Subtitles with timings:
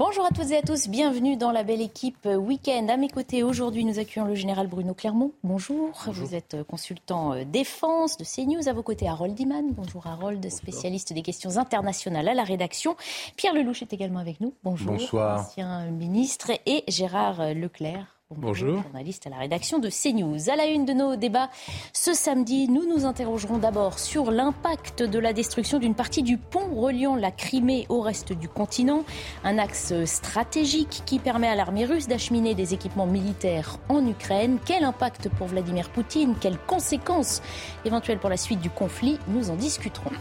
[0.00, 2.88] Bonjour à toutes et à tous, bienvenue dans la belle équipe week-end.
[2.88, 5.32] À mes côtés aujourd'hui, nous accueillons le général Bruno Clermont.
[5.44, 5.90] Bonjour.
[6.06, 8.66] Vous êtes consultant euh, défense de CNews.
[8.66, 9.74] À vos côtés, Harold Diman.
[9.74, 12.96] Bonjour Harold, spécialiste des questions internationales à la rédaction.
[13.36, 14.54] Pierre Lelouch est également avec nous.
[14.64, 14.92] Bonjour.
[14.92, 15.40] Bonsoir.
[15.40, 16.50] Ancien ministre.
[16.64, 18.80] Et Gérard Leclerc Bonjour.
[18.84, 20.50] Journaliste à la rédaction de CNews.
[20.50, 21.50] À la une de nos débats
[21.92, 26.72] ce samedi, nous nous interrogerons d'abord sur l'impact de la destruction d'une partie du pont
[26.76, 29.02] reliant la Crimée au reste du continent.
[29.42, 34.58] Un axe stratégique qui permet à l'armée russe d'acheminer des équipements militaires en Ukraine.
[34.64, 36.36] Quel impact pour Vladimir Poutine?
[36.40, 37.42] Quelles conséquences
[37.84, 39.18] éventuelles pour la suite du conflit?
[39.26, 40.12] Nous en discuterons.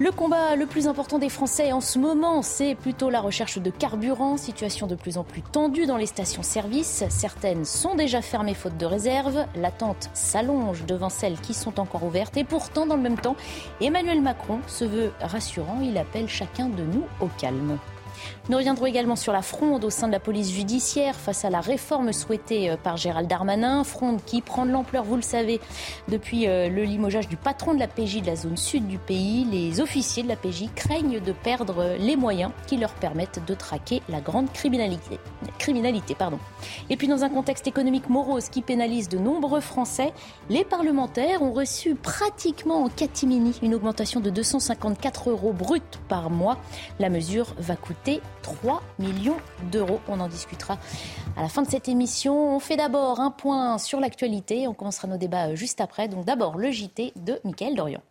[0.00, 3.68] Le combat le plus important des Français en ce moment, c'est plutôt la recherche de
[3.68, 7.04] carburant, situation de plus en plus tendue dans les stations-service.
[7.10, 9.44] Certaines sont déjà fermées faute de réserve.
[9.56, 12.38] L'attente s'allonge devant celles qui sont encore ouvertes.
[12.38, 13.36] Et pourtant, dans le même temps,
[13.82, 15.80] Emmanuel Macron se veut rassurant.
[15.82, 17.76] Il appelle chacun de nous au calme.
[18.48, 21.60] Nous reviendrons également sur la fronde au sein de la police judiciaire face à la
[21.60, 23.84] réforme souhaitée euh, par Gérald Darmanin.
[23.84, 25.60] Fronde qui prend de l'ampleur, vous le savez,
[26.08, 29.46] depuis euh, le limogeage du patron de la PJ de la zone sud du pays.
[29.50, 34.02] Les officiers de la PJ craignent de perdre les moyens qui leur permettent de traquer
[34.08, 35.18] la grande criminalité.
[35.58, 36.38] criminalité pardon.
[36.88, 40.12] Et puis dans un contexte économique morose qui pénalise de nombreux Français,
[40.48, 46.58] les parlementaires ont reçu pratiquement en catimini une augmentation de 254 euros bruts par mois.
[46.98, 48.09] La mesure va coûter
[48.42, 49.36] 3 millions
[49.70, 50.00] d'euros.
[50.08, 50.78] On en discutera
[51.36, 52.56] à la fin de cette émission.
[52.56, 54.66] On fait d'abord un point sur l'actualité.
[54.66, 56.08] On commencera nos débats juste après.
[56.08, 58.02] Donc d'abord le JT de Mickaël Dorian.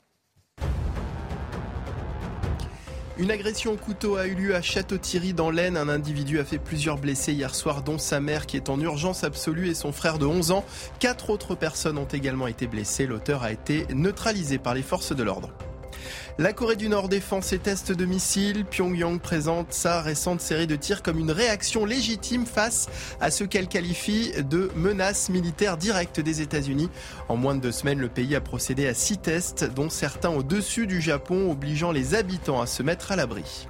[3.20, 5.76] Une agression au couteau a eu lieu à Château-Thierry dans l'Aisne.
[5.76, 9.26] Un individu a fait plusieurs blessés hier soir, dont sa mère qui est en urgence
[9.26, 10.64] absolue et son frère de 11 ans.
[11.00, 13.06] Quatre autres personnes ont également été blessées.
[13.06, 15.50] L'auteur a été neutralisé par les forces de l'ordre.
[16.40, 18.64] La Corée du Nord défend ses tests de missiles.
[18.64, 22.88] Pyongyang présente sa récente série de tirs comme une réaction légitime face
[23.20, 26.90] à ce qu'elle qualifie de menace militaire directe des États-Unis.
[27.28, 30.88] En moins de deux semaines, le pays a procédé à six tests, dont certains au-dessus
[30.88, 33.68] du Japon, obligeant les habitants à se mettre à l'abri.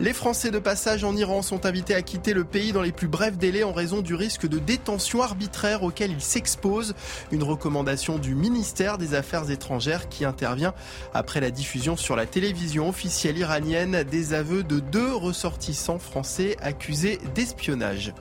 [0.00, 3.08] Les Français de passage en Iran sont invités à quitter le pays dans les plus
[3.08, 6.94] brefs délais en raison du risque de détention arbitraire auquel ils s'exposent.
[7.32, 10.72] Une recommandation du ministère des Affaires étrangères qui intervient
[11.14, 17.18] après la diffusion sur la télévision officielle iranienne des aveux de deux ressortissants français accusés
[17.34, 18.12] d'espionnage.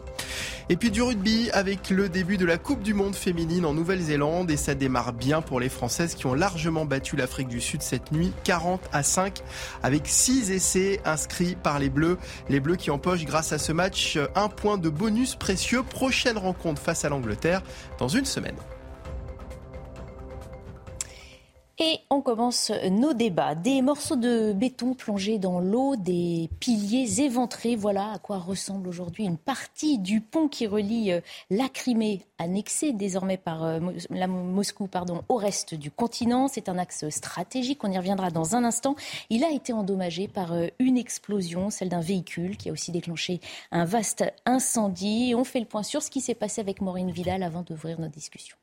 [0.70, 4.52] Et puis du rugby avec le début de la Coupe du Monde féminine en Nouvelle-Zélande
[4.52, 8.12] et ça démarre bien pour les Françaises qui ont largement battu l'Afrique du Sud cette
[8.12, 9.42] nuit, 40 à 5
[9.82, 12.18] avec 6 essais inscrits par les Bleus.
[12.50, 15.84] Les Bleus qui empochent grâce à ce match un point de bonus précieux.
[15.84, 17.62] Prochaine rencontre face à l'Angleterre
[17.98, 18.56] dans une semaine.
[21.80, 23.54] Et on commence nos débats.
[23.54, 27.76] Des morceaux de béton plongés dans l'eau, des piliers éventrés.
[27.76, 31.22] Voilà à quoi ressemble aujourd'hui une partie du pont qui relie euh,
[31.52, 33.80] la Crimée, annexée désormais par euh,
[34.10, 34.90] la Moscou,
[35.30, 36.48] au reste du continent.
[36.48, 37.84] C'est un axe stratégique.
[37.84, 38.96] On y reviendra dans un instant.
[39.30, 43.40] Il a été endommagé par euh, une explosion, celle d'un véhicule qui a aussi déclenché
[43.72, 45.36] un vaste incendie.
[45.38, 48.10] On fait le point sur ce qui s'est passé avec Maureen Vidal avant d'ouvrir nos
[48.10, 48.58] discussions.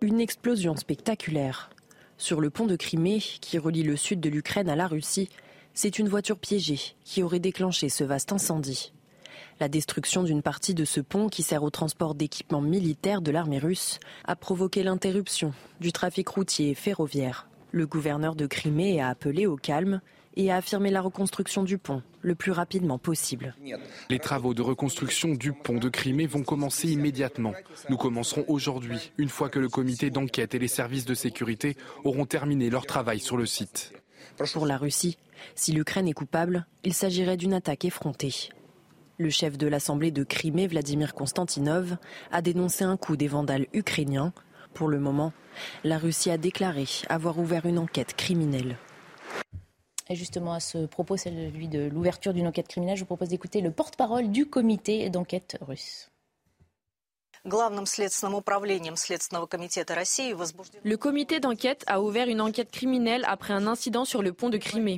[0.00, 1.70] Une explosion spectaculaire.
[2.18, 5.28] Sur le pont de Crimée, qui relie le sud de l'Ukraine à la Russie,
[5.74, 8.92] c'est une voiture piégée qui aurait déclenché ce vaste incendie.
[9.58, 13.58] La destruction d'une partie de ce pont qui sert au transport d'équipements militaires de l'armée
[13.58, 17.48] russe a provoqué l'interruption du trafic routier et ferroviaire.
[17.72, 20.00] Le gouverneur de Crimée a appelé au calme
[20.36, 23.54] et a affirmé la reconstruction du pont le plus rapidement possible.
[24.10, 27.54] Les travaux de reconstruction du pont de Crimée vont commencer immédiatement.
[27.88, 32.26] Nous commencerons aujourd'hui, une fois que le comité d'enquête et les services de sécurité auront
[32.26, 33.92] terminé leur travail sur le site.
[34.52, 35.18] Pour la Russie,
[35.54, 38.50] si l'Ukraine est coupable, il s'agirait d'une attaque effrontée.
[39.18, 41.96] Le chef de l'Assemblée de Crimée, Vladimir Konstantinov,
[42.30, 44.32] a dénoncé un coup des vandales ukrainiens.
[44.74, 45.32] Pour le moment,
[45.82, 48.76] la Russie a déclaré avoir ouvert une enquête criminelle.
[50.10, 53.60] Et justement, à ce propos, celui de l'ouverture d'une enquête criminelle, je vous propose d'écouter
[53.60, 56.10] le porte-parole du comité d'enquête russe.
[60.84, 64.56] Le comité d'enquête a ouvert une enquête criminelle après un incident sur le pont de
[64.56, 64.96] Crimée.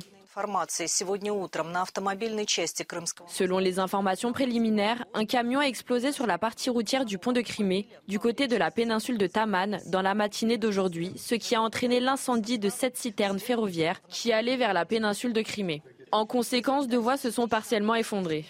[3.27, 7.41] Selon les informations préliminaires, un camion a explosé sur la partie routière du pont de
[7.41, 11.61] Crimée, du côté de la péninsule de Taman, dans la matinée d'aujourd'hui, ce qui a
[11.61, 15.81] entraîné l'incendie de sept citernes ferroviaires qui allaient vers la péninsule de Crimée.
[16.13, 18.45] En conséquence, deux voies se sont partiellement effondrées.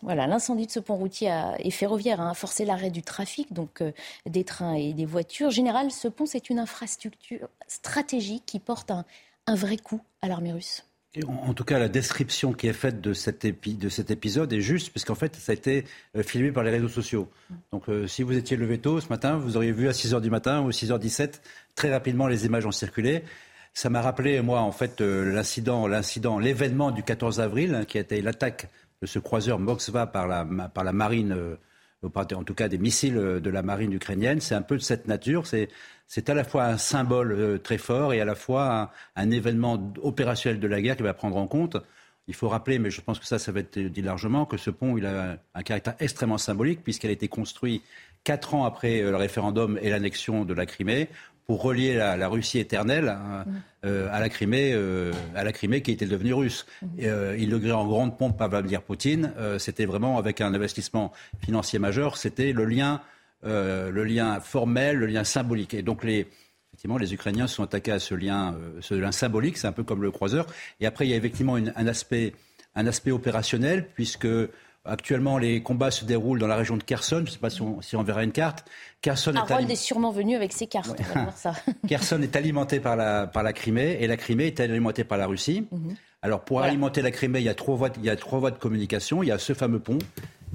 [0.00, 3.92] Voilà, l'incendie de ce pont routier et ferroviaire a forcé l'arrêt du trafic, donc euh,
[4.26, 5.50] des trains et des voitures.
[5.50, 9.04] Général, ce pont, c'est une infrastructure stratégique qui porte un,
[9.46, 10.84] un vrai coup à l'armée russe
[11.26, 14.90] en tout cas, la description qui est faite de cet, de cet épisode est juste,
[14.90, 15.84] puisqu'en fait, ça a été
[16.16, 17.28] euh, filmé par les réseaux sociaux.
[17.70, 20.30] Donc, euh, si vous étiez levé tôt ce matin, vous auriez vu à 6h du
[20.30, 21.40] matin ou 6h17,
[21.74, 23.24] très rapidement, les images ont circulé.
[23.74, 28.00] Ça m'a rappelé, moi, en fait, euh, l'incident, l'événement du 14 avril, hein, qui a
[28.00, 28.70] été l'attaque
[29.02, 30.44] de ce croiseur Moskva par la,
[30.92, 31.36] marine,
[32.02, 34.40] en tout cas des missiles de la marine ukrainienne.
[34.40, 35.44] C'est un peu de cette nature.
[36.14, 39.94] C'est à la fois un symbole euh, très fort et à la fois un, événement
[40.02, 41.78] opérationnel de la guerre qui va prendre en compte.
[42.28, 44.68] Il faut rappeler, mais je pense que ça, ça va être dit largement, que ce
[44.68, 47.80] pont, il a un caractère extrêmement symbolique puisqu'il a été construit
[48.24, 51.08] quatre ans après euh, le référendum et l'annexion de la Crimée
[51.46, 53.52] pour relier la, Russie éternelle hein, mmh.
[53.86, 54.78] euh, à la Crimée,
[55.34, 56.66] à la Crimée qui était devenue russe.
[56.82, 56.86] Mmh.
[57.38, 59.32] il le en grande pompe par Vladimir Poutine.
[59.58, 61.10] C'était vraiment avec un investissement
[61.40, 62.18] financier majeur.
[62.18, 63.00] C'était le lien
[63.44, 65.74] euh, le lien formel, le lien symbolique.
[65.74, 66.26] Et donc les,
[66.72, 69.84] effectivement, les Ukrainiens sont attaqués à ce lien, euh, ce lien symbolique, c'est un peu
[69.84, 70.46] comme le croiseur.
[70.80, 72.34] Et après, il y a effectivement un, aspect,
[72.74, 74.28] un aspect opérationnel, puisque
[74.84, 77.18] Actuellement, les combats se déroulent dans la région de Kherson.
[77.18, 78.64] Je ne sais pas si on, verra une carte.
[79.00, 81.00] Kherson Harold est, est, sûrement venu avec ses cartes.
[81.36, 81.54] ça.
[81.86, 85.28] Kherson est alimenté par la, par la Crimée et la Crimée est alimentée par la
[85.28, 85.68] Russie.
[85.70, 85.94] Mhm.
[86.20, 88.50] Alors pour alimenter la Crimée, il y, a trois voies, il y a trois voies
[88.50, 89.22] de communication.
[89.22, 89.98] Il y a ce fameux pont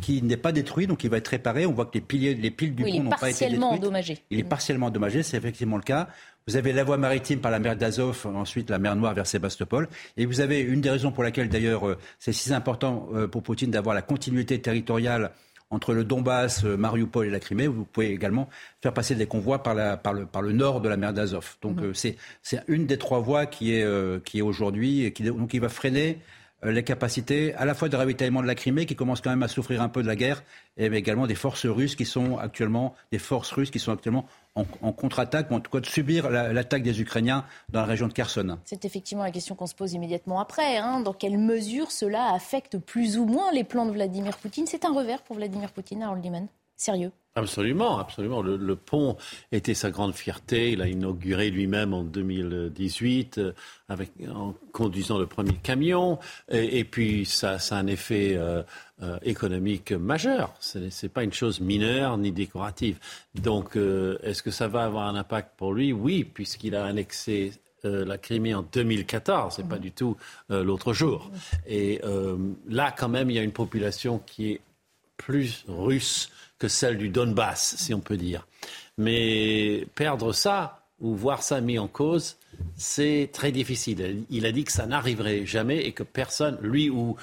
[0.01, 1.65] qui n'est pas détruit, donc il va être réparé.
[1.65, 3.63] On voit que les, piliers, les piles du pont n'ont pas été détruites.
[3.63, 4.19] Endommagé.
[4.29, 4.49] Il est mm.
[4.49, 6.07] partiellement endommagé, c'est effectivement le cas.
[6.47, 9.89] Vous avez la voie maritime par la mer d'Azov, ensuite la mer Noire vers Sébastopol.
[10.15, 13.43] Et vous avez une des raisons pour laquelle, d'ailleurs, euh, c'est si important euh, pour
[13.43, 15.31] Poutine d'avoir la continuité territoriale
[15.69, 17.67] entre le Donbass, euh, Mariupol et la Crimée.
[17.67, 18.47] Vous pouvez également
[18.81, 21.57] faire passer des convois par, la, par, le, par le nord de la mer d'Azov.
[21.61, 21.93] Donc mm.
[21.93, 22.15] c'est
[22.69, 26.19] une des trois voies qui est, qui est aujourd'hui, qui, donc qui va freiner
[26.63, 29.47] les capacités à la fois de ravitaillement de la Crimée qui commence quand même à
[29.47, 30.43] souffrir un peu de la guerre,
[30.77, 34.25] et également des forces russes qui sont actuellement des forces russes qui sont actuellement
[34.55, 38.13] en, contre-attaque, ou en tout cas de subir l'attaque des Ukrainiens dans la région de
[38.13, 38.57] Kherson.
[38.65, 40.77] C'est effectivement la question qu'on se pose immédiatement après.
[40.77, 41.01] Hein.
[41.01, 44.65] Dans quelle mesure cela affecte plus ou moins les plans de Vladimir Poutine?
[44.65, 46.47] C'est un revers pour Vladimir Poutine, Harold Liman
[46.77, 48.41] Sérieux Absolument, absolument.
[48.41, 49.15] Le, pont
[49.51, 50.71] était sa grande fierté.
[50.71, 53.53] Il a inauguré lui-même en 2018 euh,
[54.33, 56.17] en conduisant le premier camion.
[56.49, 58.63] Et, puis, ça, a un effet euh,
[59.03, 60.55] euh, économique majeur.
[60.59, 62.97] Ce n'est pas une chose mineure ni décorative.
[63.35, 65.93] Donc, est-ce que ça va avoir un impact pour lui?
[65.93, 67.53] Oui, puisqu'il a annexé
[67.83, 70.17] la Crimée en 2014, c'est pas du tout
[70.49, 71.29] l'autre jour.
[71.67, 72.01] Et
[72.67, 74.61] là, quand même, il y a une population qui est
[75.17, 78.47] plus russe que celle du Donbass, si on peut dire.
[78.97, 82.37] Mais perdre ça ou voir ça mis en cause,
[82.75, 84.23] c'est très difficile.
[84.29, 87.15] Il a dit que ça n'arriverait jamais et que personne, lui ou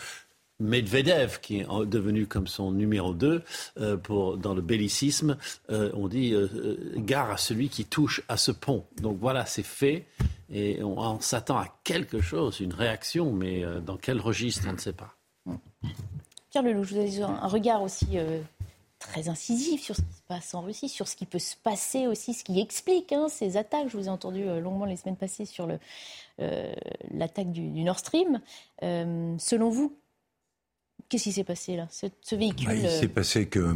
[0.60, 3.42] Medvedev, qui est devenu comme son numéro 2
[3.80, 3.96] euh,
[4.36, 5.36] dans le bellicisme,
[5.70, 8.84] euh, on dit euh, gare à celui qui touche à ce pont.
[9.00, 10.06] Donc voilà, c'est fait
[10.52, 14.92] et on, s'attend à quelque chose, une réaction, mais dans quel registre, on ne sait
[14.92, 15.16] pas.
[16.50, 18.18] Pierre Lelouch, vous avez un regard aussi
[19.04, 22.06] très incisif sur ce qui se passe en Russie, sur ce qui peut se passer
[22.06, 23.88] aussi, ce qui explique hein, ces attaques.
[23.88, 25.68] Je vous ai entendu euh, longuement les semaines passées sur
[26.40, 26.74] euh,
[27.10, 28.40] l'attaque du, Nord Stream.
[28.82, 29.96] Euh, selon vous,
[31.08, 31.86] qu'est-ce qui s'est passé là?
[31.90, 33.74] Ce, véhicule bah, Il s'est passé que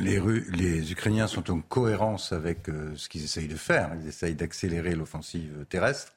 [0.00, 0.20] Les,
[0.50, 3.90] les, Ukrainiens sont en cohérence avec ce qu'ils essayent de faire.
[4.00, 6.14] Ils essayent d'accélérer l'offensive terrestre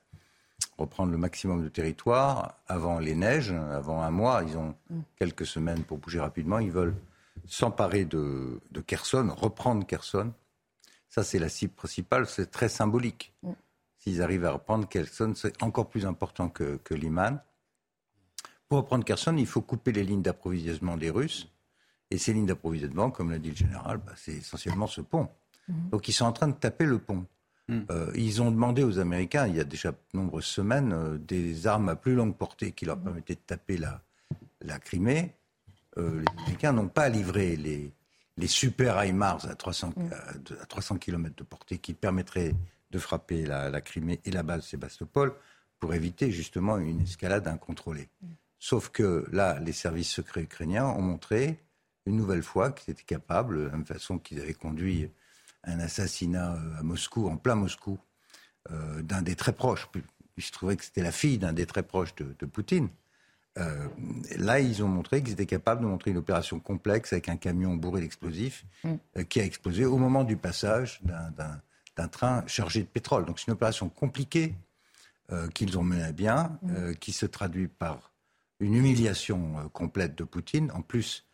[0.77, 4.43] reprendre le maximum de territoire avant les neiges, avant un mois.
[4.47, 4.99] Ils ont mm.
[5.17, 6.59] quelques semaines pour bouger rapidement.
[6.59, 6.95] Ils veulent
[7.51, 10.31] s'emparer de, de, Kherson, reprendre Kherson.
[11.09, 13.33] Ça, c'est la cible principale, c'est très symbolique.
[13.43, 13.51] Mm.
[13.97, 17.41] S'ils arrivent à reprendre Kherson, c'est encore plus important que, que Liman.
[18.69, 21.51] Pour reprendre Kherson, il faut couper les lignes d'approvisionnement des Russes.
[22.09, 25.27] Et ces lignes d'approvisionnement, comme l'a dit le général, bah, c'est essentiellement ce pont.
[25.67, 25.89] Mm.
[25.89, 27.25] Donc ils sont en train de taper le pont.
[27.67, 27.79] Mm.
[27.91, 31.67] Euh, ils ont demandé aux Américains, il y a déjà de nombreuses semaines, euh, des
[31.67, 34.01] armes à plus longue portée qui leur permettaient de taper la,
[34.61, 35.35] la Crimée.
[35.97, 37.93] Euh, les Américains n'ont pas livré les,
[38.37, 40.09] les super HIMARS à 300, mm.
[40.61, 42.55] à 300 km de portée qui permettraient
[42.91, 45.33] de frapper la, Crimée et la base Sébastopol
[45.79, 48.09] pour éviter justement une escalade incontrôlée.
[48.21, 48.27] Mm.
[48.59, 51.59] Sauf que là, les services secrets ukrainiens ont montré
[52.05, 55.09] une nouvelle fois qu'ils étaient capables, de la même façon qu'ils avaient conduit
[55.63, 57.99] un assassinat euh, à Moscou, en plein Moscou,
[58.71, 59.89] euh, d'un des très proches.
[60.37, 62.89] Il se trouvait que c'était la fille d'un des très proches de, de Poutine.
[63.57, 63.87] Euh,
[64.37, 67.75] là, ils ont montré qu'ils étaient capables de montrer une opération complexe avec un camion
[67.75, 68.93] bourré d'explosifs mm.
[69.17, 71.01] euh, qui a explosé au moment du passage
[71.97, 73.25] d'un train chargé de pétrole.
[73.25, 74.55] Donc c'est une opération compliquée
[75.31, 76.93] euh, qu'ils ont menée à bien, mm.
[76.95, 78.11] qui se traduit par
[78.61, 80.71] une humiliation complète de Poutine.
[80.73, 81.25] En plus,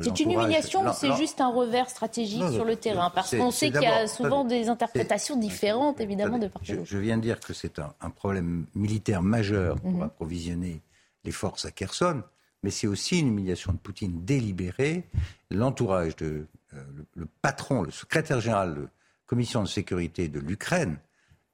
[0.00, 3.10] c'est une humiliation ou c'est juste un revers stratégique sur le terrain?
[3.10, 6.98] Parce qu'on sait qu'il y a souvent des interprétations différentes, évidemment, de part je, je,
[6.98, 10.04] viens de dire que c'est un, problème militaire majeur pour mm-hmm.
[10.04, 10.82] approvisionner
[11.24, 12.22] les forces à Kherson,
[12.62, 15.04] mais c'est aussi une humiliation de Poutine délibérée.
[15.50, 16.82] L'entourage de euh,
[17.14, 18.88] le, patron, le secrétaire général de la
[19.26, 20.98] commission de sécurité de l'Ukraine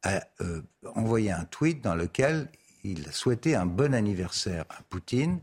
[0.03, 0.63] a euh,
[0.95, 2.49] envoyé un tweet dans lequel
[2.85, 5.41] il souhaitait un bon anniversaire à Poutine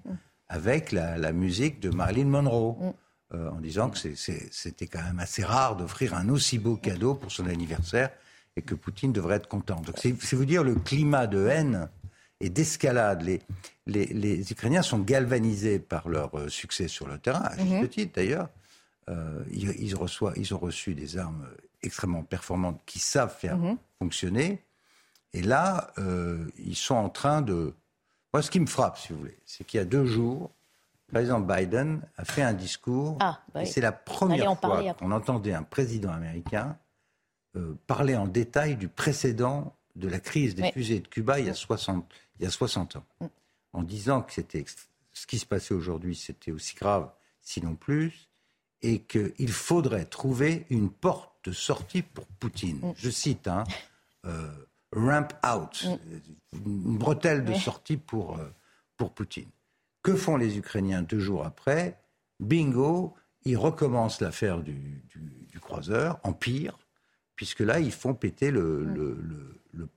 [0.49, 2.77] avec la, musique de Marilyn Monroe.
[2.79, 2.93] Mm.
[3.33, 7.29] Euh, en disant que c'était quand même assez rare d'offrir un aussi beau cadeau pour
[7.29, 8.09] son anniversaire
[8.55, 9.81] et que Poutine devrait être content.
[9.81, 11.89] Donc c'est vous dire le climat de haine
[12.39, 13.23] et d'escalade.
[13.23, 13.41] Les,
[13.85, 17.87] les, Ukrainiens sont galvanisés par leur euh, succès sur le terrain, à juste mhm.
[17.87, 18.49] titre d'ailleurs.
[19.09, 21.47] Euh, ils, reçoivent, ils ont reçu des armes
[21.81, 23.77] extrêmement performantes qui savent faire mhm.
[23.99, 24.61] fonctionner.
[25.33, 25.91] Et là,
[26.57, 27.73] ils sont en train de...
[28.33, 30.51] Moi, ce qui me frappe, si vous voulez, c'est qu'il y a deux jours,
[31.09, 33.17] le président Biden a fait un discours.
[33.21, 36.77] Ah, bah et c'est la première fois qu'on entendait un président américain
[37.55, 41.49] euh, parler en détail du précédent de la crise des fusées de Cuba il y
[41.49, 42.05] a 60,
[42.39, 43.05] il y a 60 ans.
[43.19, 43.25] Mm.
[43.73, 44.65] En disant que c'était
[45.13, 47.09] ce qui se passait aujourd'hui, c'était aussi grave,
[47.41, 48.29] sinon plus,
[48.81, 52.79] et qu'il faudrait trouver une porte de sortie pour Poutine.
[52.81, 52.93] Mm.
[52.97, 53.63] Je cite, hein,
[54.25, 54.49] euh,
[54.93, 56.59] ramp out, mm.
[56.65, 58.49] une bretelle de sortie pour, euh,
[58.95, 59.49] pour Poutine.
[60.03, 61.99] Que font les Ukrainiens deux jours après?
[62.39, 65.03] Bingo, ils recommencent l'affaire du,
[65.59, 66.77] croiseur, en pire,
[67.35, 69.17] puisque là, ils font péter le,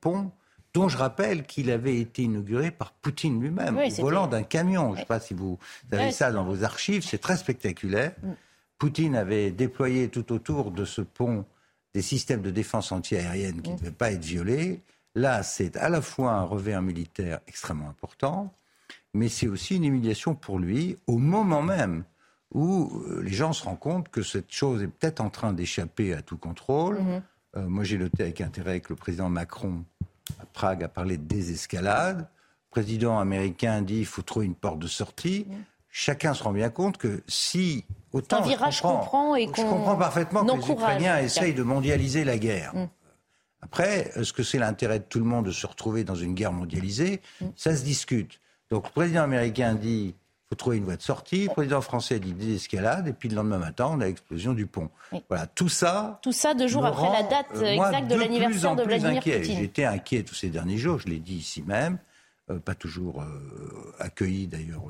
[0.01, 0.31] pont,
[0.73, 4.89] dont je rappelle qu'il avait été inauguré par Poutine lui-même, au volant d'un camion.
[4.89, 5.59] Je ne sais pas si vous
[5.91, 8.13] avez ça dans vos archives, c'est très spectaculaire.
[8.23, 8.31] Mm.
[8.77, 11.45] Poutine avait déployé tout autour de ce pont
[11.93, 13.79] des systèmes de défense antiaérienne qui ne mm.
[13.79, 14.81] devaient pas être violés.
[15.13, 18.53] Là, c'est à la fois un revers militaire extrêmement important,
[19.13, 22.05] mais c'est aussi une humiliation pour lui au moment même
[22.53, 26.13] où euh, les gens se rendent compte que cette chose est peut-être en train d'échapper
[26.13, 26.99] à tout contrôle.
[26.99, 27.21] Mhm.
[27.57, 29.83] Euh, moi, j'ai noté avec intérêt que le président Macron
[30.39, 32.19] à Prague a parlé de désescalade.
[32.19, 35.45] Le président américain dit qu'il faut trouver une porte de sortie.
[35.89, 37.83] Chacun se rend bien compte que si
[38.13, 42.23] autant un virage je comprends, et je comprends parfaitement que les Ukrainiens essayent de mondialiser
[42.23, 42.73] la guerre.
[42.73, 42.87] Mhm.
[43.61, 46.51] Après, est-ce que c'est l'intérêt de tout le monde de se retrouver dans une guerre
[46.51, 47.21] mondialisée?
[47.55, 48.39] Ça se discute.
[48.71, 50.15] Donc le président américain dit
[50.51, 51.45] faut trouver une voie de sortie.
[51.45, 53.07] Le président français dit désescalade.
[53.07, 54.89] Et puis le lendemain matin, on a l'explosion du pont.
[55.29, 56.19] Voilà, tout ça.
[56.21, 59.39] Tout ça deux jours après la date euh, exacte de, l'anniversaire de Vladimir inquiet.
[59.39, 59.57] Poutine.
[59.59, 61.99] J'étais inquiet tous ces derniers jours, je l'ai dit ici même.
[62.49, 64.83] Euh, pas toujours euh, accueilli d'ailleurs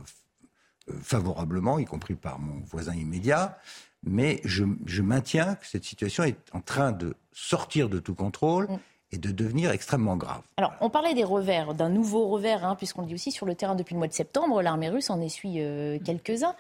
[1.03, 3.59] favorablement, y compris par mon voisin immédiat.
[4.03, 8.65] Mais je, je, maintiens que cette situation est en train de sortir de tout contrôle.
[8.67, 8.79] Mm
[9.11, 10.41] et de devenir extrêmement grave.
[10.57, 13.55] Alors, on parlait des revers, d'un nouveau revers, hein, puisqu'on le dit aussi sur le
[13.55, 16.55] terrain depuis le mois de septembre, l'armée russe en essuie euh, quelques-uns.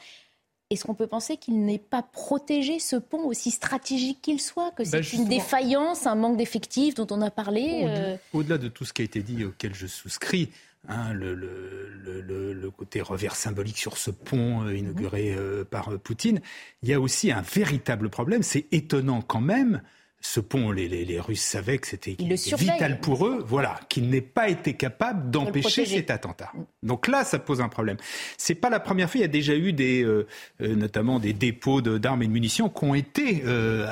[0.69, 4.83] Est-ce qu'on peut penser qu'il n'est pas protégé, ce pont, aussi stratégique qu'il soit, que
[4.85, 8.85] c'est ben, une défaillance, un manque d'effectifs dont on a parlé euh Au-delà de tout
[8.85, 10.49] ce qui a été dit, auquel je souscris,
[10.87, 15.35] hein, le, le, côté revers symbolique sur ce pont euh, inauguré
[15.69, 16.39] par Poutine,
[16.83, 18.41] il y a aussi un véritable problème.
[18.41, 19.81] C'est étonnant quand même
[20.21, 24.75] ce pont, les, Russes savaient que c'était vital pour eux, voilà, qu'il n'ait pas été
[24.75, 26.51] capable d'empêcher cet attentat.
[26.53, 26.61] Mm.
[26.83, 27.97] Donc là, ça pose un problème.
[28.37, 29.19] C'est pas la première fois.
[29.19, 30.27] Il y a déjà eu des, euh,
[30.61, 33.91] euh, notamment des dépôts d'armes et de munitions qui ont été euh,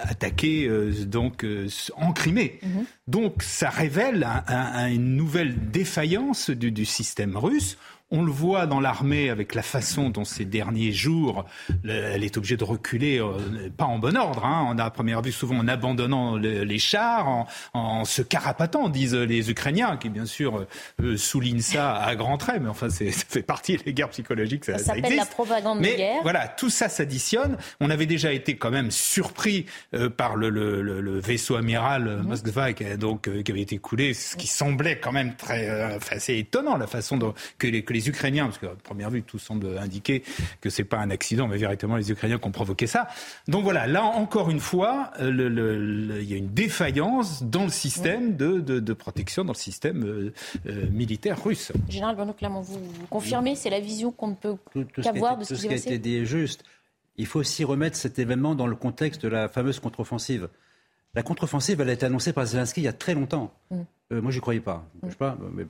[0.00, 0.68] attaqués
[1.06, 1.44] donc
[1.96, 2.60] en Crimée.
[2.62, 2.84] Mm-hmm.
[3.08, 4.26] Donc ça révèle
[4.90, 7.76] une nouvelle défaillance du système russe.
[8.10, 11.44] On le voit dans l'armée avec la façon dont ces derniers jours,
[11.84, 14.46] elle est obligée de reculer, euh, pas en bon ordre.
[14.46, 14.66] Hein.
[14.70, 19.50] On a à première vue souvent en abandonnant les chars, en, se carapatant, disent les
[19.50, 20.66] Ukrainiens, qui bien sûr
[21.02, 24.64] euh, soulignent ça à grands traits, mais enfin ça fait partie des guerres psychologiques.
[24.64, 26.22] Ça, ça s'appelle la propagande mais de guerre.
[26.22, 27.58] Voilà, tout ça s'additionne.
[27.78, 32.22] On avait déjà été quand même surpris euh, par le, vaisseau amiral mmh.
[32.22, 35.68] Moskva qui, donc, qui avait été coulé, ce qui semblait quand même très
[36.10, 39.22] assez étonnant la façon dont que les, que les les Ukrainiens, parce qu'à première vue,
[39.22, 40.22] tout semble indiquer
[40.60, 43.08] que c'est pas un accident, mais véritablement les Ukrainiens qui ont provoqué ça.
[43.48, 48.36] Donc voilà, là encore une fois, euh, il y a une défaillance dans le système
[48.36, 50.32] de, protection, dans le système euh,
[50.66, 51.72] euh, militaire russe.
[51.88, 54.56] Général Benoît Clermont, vous, confirmez, c'est la vision qu'on ne peut
[55.02, 56.62] qu'avoir de ce qui, a été dit est juste.
[57.16, 60.48] Il faut aussi remettre cet événement dans le contexte de la fameuse contre-offensive.
[61.14, 63.52] La contre-offensive, elle a été annoncée par Zelensky il y a très longtemps.
[63.72, 63.80] Mm.
[64.12, 64.88] Euh, moi, j'y croyais pas.
[65.02, 65.10] Mm.
[65.10, 65.66] Je pas, mais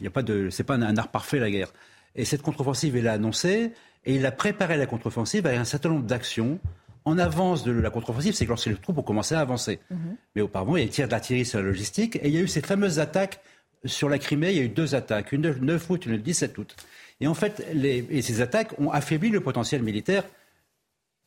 [0.00, 1.72] y a pas de, c'est pas un, art parfait la guerre.
[2.14, 3.72] Et cette contre-offensive, il l'a annoncée
[4.04, 6.58] et il a préparé la contre-offensive avec un certain nombre d'actions
[7.04, 9.80] en avance de la contre-offensive, c'est que lorsque les troupes ont commencé à avancer.
[9.90, 10.16] Mm-hmm.
[10.34, 12.40] Mais auparavant, il y a eu tir d'artillerie sur la logistique et il y a
[12.40, 13.40] eu ces fameuses attaques
[13.84, 14.50] sur la Crimée.
[14.50, 16.76] Il y a eu deux attaques, une le 9 août, une le 17 août.
[17.20, 20.24] Et en fait, les, et ces attaques ont affaibli le potentiel militaire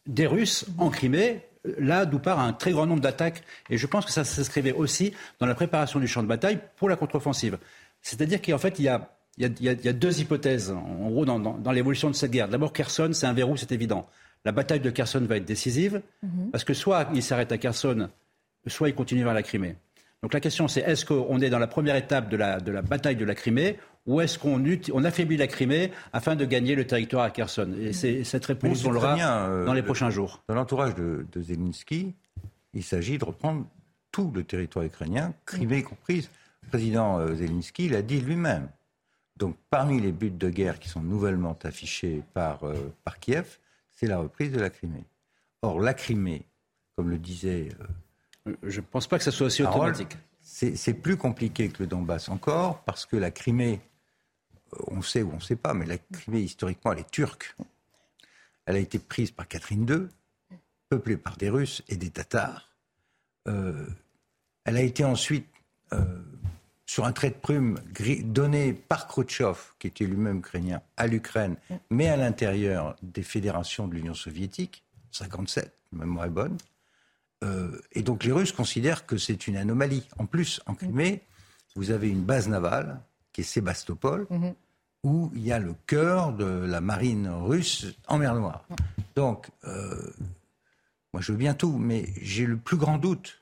[0.07, 3.43] des Russes en Crimée là d'où part un très grand nombre d'attaques.
[3.69, 6.89] Et je pense que ça s'inscrivait aussi dans la préparation du champ de bataille pour
[6.89, 7.57] la contre-offensive.
[8.01, 12.09] C'est-à-dire qu'en fait, il y a il y, a, deux hypothèses, en gros, dans, l'évolution
[12.09, 12.49] de cette guerre.
[12.49, 14.07] D'abord, Kherson, c'est un verrou, c'est évident.
[14.43, 16.51] La bataille de Kherson va être décisive, mhm.
[16.51, 18.09] parce que soit il s'arrête à Kherson,
[18.67, 19.75] soit il continue vers la Crimée.
[20.21, 23.25] Donc la question, c'est est-ce qu'on est dans la première étape de la, bataille de
[23.25, 27.29] la Crimée, ou est-ce qu'on on affaiblit la Crimée afin de gagner le territoire à
[27.29, 29.15] Kherson Et cette réponse, on l'aura
[29.47, 30.41] euh, dans les prochains jours.
[30.47, 32.15] Dans l'entourage de, de Zelensky,
[32.73, 33.65] il s'agit de reprendre
[34.11, 36.29] tout le territoire ukrainien, Crimée comprise.
[36.63, 38.69] Le président euh, Zelensky l'a dit lui-même.
[39.37, 43.57] Donc parmi les buts de guerre qui sont nouvellement affichés par, euh, par Kiev,
[43.89, 45.05] c'est la reprise de la Crimée.
[45.61, 46.45] Or, la Crimée,
[46.95, 47.69] comme le disait...
[48.63, 50.17] Je ne pense pas que ça soit aussi automatique.
[50.41, 53.79] C'est plus compliqué que le Donbass encore, parce que la Crimée,
[54.87, 57.55] on sait ou on ne sait pas, mais la Crimée, historiquement, elle est turque.
[58.65, 60.57] Elle a été prise par Catherine II,
[60.89, 62.69] peuplée par des Russes et des Tatars.
[63.47, 63.87] Euh,
[64.65, 65.47] elle a été ensuite,
[65.93, 66.03] euh,
[66.85, 67.79] sur un trait de plume,
[68.23, 71.55] donné par Khrouchtchev, qui était lui-même ukrainien, à l'Ukraine,
[71.89, 76.57] mais à l'intérieur des fédérations de l'Union soviétique, 57, ma mémoire est bonne.
[77.43, 80.07] Euh, et donc les Russes considèrent que c'est une anomalie.
[80.17, 81.23] En plus, en Crimée,
[81.75, 83.01] vous avez une base navale
[83.33, 84.53] qui est Sébastopol, mhm.
[85.03, 88.65] où il y a le cœur de la marine russe en mer Noire.
[89.15, 89.49] Donc,
[91.13, 93.41] moi je veux bien tout, mais j'ai le plus grand doute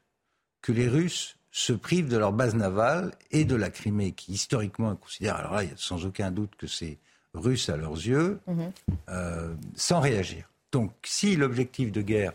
[0.61, 4.95] que les Russes se privent de leur base navale et de la Crimée, qui historiquement
[4.95, 6.97] considère, alors là, il y a sans aucun doute que c'est
[7.33, 8.71] russe à leurs yeux, mhm.
[9.09, 10.49] euh, sans réagir.
[10.71, 12.33] Donc, si l'objectif de guerre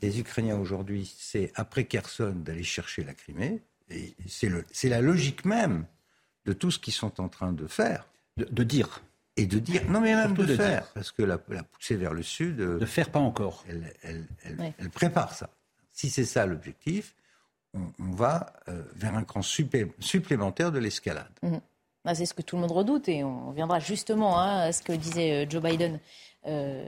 [0.00, 3.60] des Ukrainiens aujourd'hui, c'est après Kherson d'aller chercher la Crimée,
[3.90, 5.84] et c'est la logique même
[6.44, 8.06] de tout ce qu'ils sont en train de faire.
[8.36, 9.02] De, dire.
[9.36, 12.22] Et de dire, non mais même de, faire, parce que la, la poussée vers le
[12.22, 12.56] sud...
[12.56, 13.64] De faire pas encore.
[14.02, 15.50] elle prépare ça.
[15.92, 17.14] Si c'est ça l'objectif,
[17.74, 21.30] on, va euh, vers un cran supplémentaire de l'escalade.
[21.42, 21.60] Mhm.
[22.04, 24.82] Bah, c'est ce que tout le monde redoute et on viendra justement hein, à ce
[24.82, 26.00] que disait euh, Joe Biden
[26.48, 26.84] euh,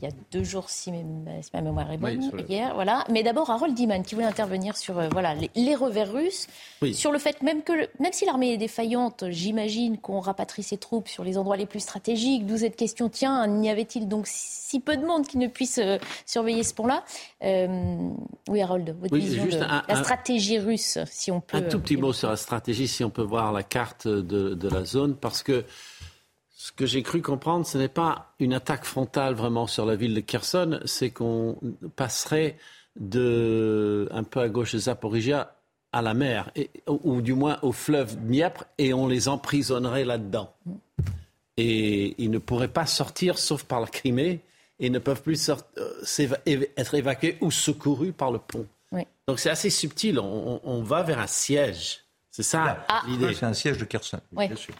[0.00, 2.74] il y a deux jours, si, ma mémoire est bonne, hier.
[2.74, 3.04] Voilà.
[3.10, 6.48] Mais d'abord, Harold Diman qui voulait intervenir sur euh, voilà, les, revers russes,
[6.92, 11.06] sur le fait même que, même si l'armée est défaillante, j'imagine qu'on rapatrie ses troupes
[11.06, 12.44] sur les endroits les plus stratégiques.
[12.44, 15.98] D'où cette question tiens, n'y avait-il donc si peu de monde qui ne puisse euh,
[16.26, 17.04] surveiller ce pont-là?
[18.48, 21.58] Oui, Harold, votre vision de la stratégie russe, si on peut.
[21.58, 24.68] Un tout petit mot sur la stratégie, si on peut voir la carte de, de
[24.68, 25.64] la zone, parce que
[26.62, 30.14] ce que j'ai cru comprendre, ce n'est pas une attaque frontale vraiment sur la ville
[30.14, 31.58] de Kherson, c'est qu'on
[31.96, 32.56] passerait
[32.94, 35.56] de un peu à gauche de Zaporizhia
[35.90, 36.52] à la mer,
[36.86, 40.54] ou, du moins au fleuve Dniepr, et on les emprisonnerait là-dedans.
[41.56, 44.38] Et ils ne pourraient pas sortir sauf par la Crimée,
[44.78, 46.36] et ne peuvent plus euh,
[46.76, 48.66] être évacués ou secourus par le pont.
[49.26, 52.04] Donc c'est assez subtil, on, va vers un siège.
[52.30, 53.02] C'est ça ah.
[53.08, 53.34] l'idée.
[53.34, 54.74] C'est un siège de Kherson, bien sûr.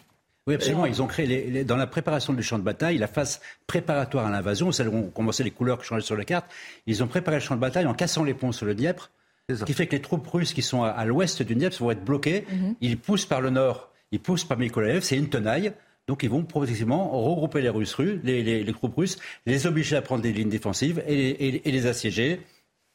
[0.47, 0.87] Oui, absolument.
[0.87, 4.31] Ils ont créé, les, dans la préparation du champ de bataille, la phase préparatoire à
[4.31, 6.47] l'invasion, celle où on commençait les couleurs qui changeaient sur la carte,
[6.87, 9.11] ils ont préparé le champ de bataille en cassant les ponts sur le Dniepr,
[9.49, 12.05] ce qui fait que les troupes russes qui sont à, l'ouest du Dniepr vont être
[12.05, 12.45] bloquées.
[12.51, 12.75] Mhm.
[12.81, 15.73] Ils poussent par le nord, ils poussent par Mykolaiv, c'est une tenaille.
[16.09, 20.23] Donc ils vont progressivement regrouper les, Russes, les, les, troupes russes, les obliger à prendre
[20.23, 22.41] des lignes défensives et, et les assiéger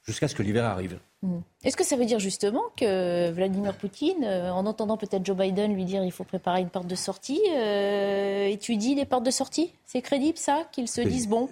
[0.08, 1.00] jusqu'à ce que l'hiver arrive.
[1.22, 1.40] Mm.
[1.64, 5.74] Est-ce que ça veut dire justement que Vladimir Poutine, euh, en entendant peut-être Joe Biden
[5.74, 9.74] lui dire il faut préparer une porte de sortie, euh, étudie les portes de sortie
[9.86, 11.50] C'est crédible ça Qu'ils se disent bon,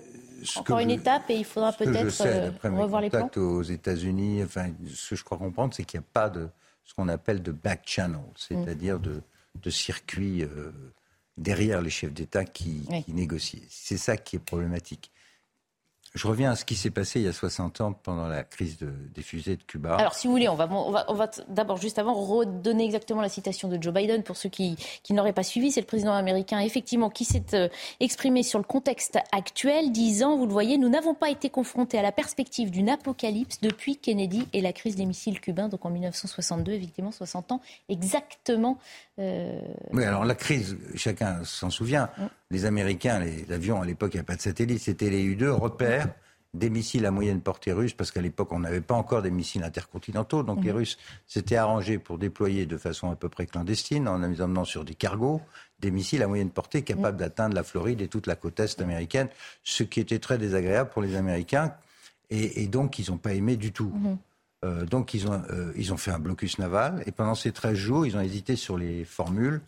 [0.55, 5.11] encore une étape et il faudra peut-être euh, revoir les plans aux États-Unis, enfin, ce
[5.11, 6.47] que je crois comprendre, c'est qu'il n'y a pas de
[6.83, 9.21] ce qu'on appelle de back channel, c'est-à-dire de,
[9.61, 10.45] de, circuit
[11.35, 13.59] derrière les chefs d'État qui, qui négocient.
[13.69, 15.11] C'est ça qui est problématique.
[16.15, 18.77] Je reviens à ce qui s'est passé il y a 60 ans pendant la crise
[18.79, 19.95] des fusées de Cuba.
[19.95, 23.93] Alors, si vous voulez, on va, d'abord, juste avant, redonner exactement la citation de Joe
[23.93, 25.71] Biden pour ceux qui, qui n'auraient pas suivi.
[25.71, 27.67] C'est le président américain, effectivement, qui s'est euh,
[27.99, 32.01] exprimé sur le contexte actuel, disant, vous le voyez, nous n'avons pas été confrontés à
[32.01, 36.71] la perspective d'une apocalypse depuis Kennedy et la crise des missiles cubains, donc en 1962,
[36.71, 38.77] effectivement, 60 ans, exactement.
[39.19, 39.59] Euh...
[39.93, 42.09] Oui, alors la crise, chacun s'en souvient.
[42.17, 45.23] Mm les Américains, les avions, à l'époque, il n'y avait pas de satellite, c'était les
[45.23, 46.09] U-2, repèrent
[46.53, 49.63] des missiles à moyenne portée russes, parce qu'à l'époque, on n'avait pas encore des missiles
[49.63, 50.41] intercontinentaux.
[50.41, 50.77] Donc les mhm.
[50.77, 50.97] Russes
[51.27, 54.95] s'étaient arrangés pour déployer de façon à peu près clandestine, en les emmenant sur des
[54.95, 55.41] cargos,
[55.81, 57.19] des missiles à moyenne portée capables mhm.
[57.19, 59.27] d'atteindre la Floride et toute la côte est américaine,
[59.63, 61.73] ce qui était très désagréable pour les Américains.
[62.29, 63.91] Et, donc, ils n'ont pas aimé du tout.
[63.93, 64.17] Mhm.
[64.65, 67.03] Euh, donc, ils ont, euh, ils ont fait un blocus naval.
[67.05, 69.61] Et pendant ces 13 jours, ils ont hésité sur les formules.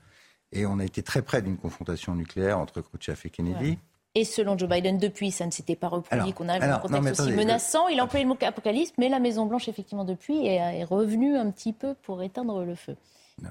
[0.52, 3.78] Et on a été très près d'une confrontation nucléaire entre Khrouchtchev et Kennedy.
[4.16, 7.34] Et selon Joe Biden, depuis, ça ne s'était pas reproduit, qu'on avait un contexte aussi
[7.34, 7.88] menaçant.
[7.90, 11.52] Il a employé le mot apocalypse, mais la Maison-Blanche, effectivement, depuis, est, est revenue un
[11.52, 12.96] petit peu pour éteindre le feu.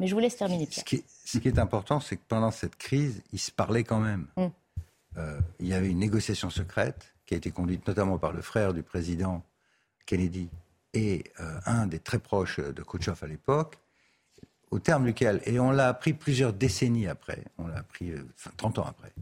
[0.01, 0.85] Mais je vous laisse terminer, Pierre.
[1.25, 4.27] Ce qui est, important, c'est que pendant cette crise, ils se parlaient quand même.
[4.37, 4.47] Mm.
[5.19, 8.75] Euh, il y avait une négociation secrète qui a été conduite notamment par le frère
[8.75, 9.43] du président
[10.05, 10.49] Kennedy
[10.97, 13.79] et euh, un des très proches de Khrouchtchev à l'époque,
[14.71, 18.13] au terme duquel, et on l'a appris plusieurs décennies après, on l'a appris
[18.57, 19.13] 30 ans après,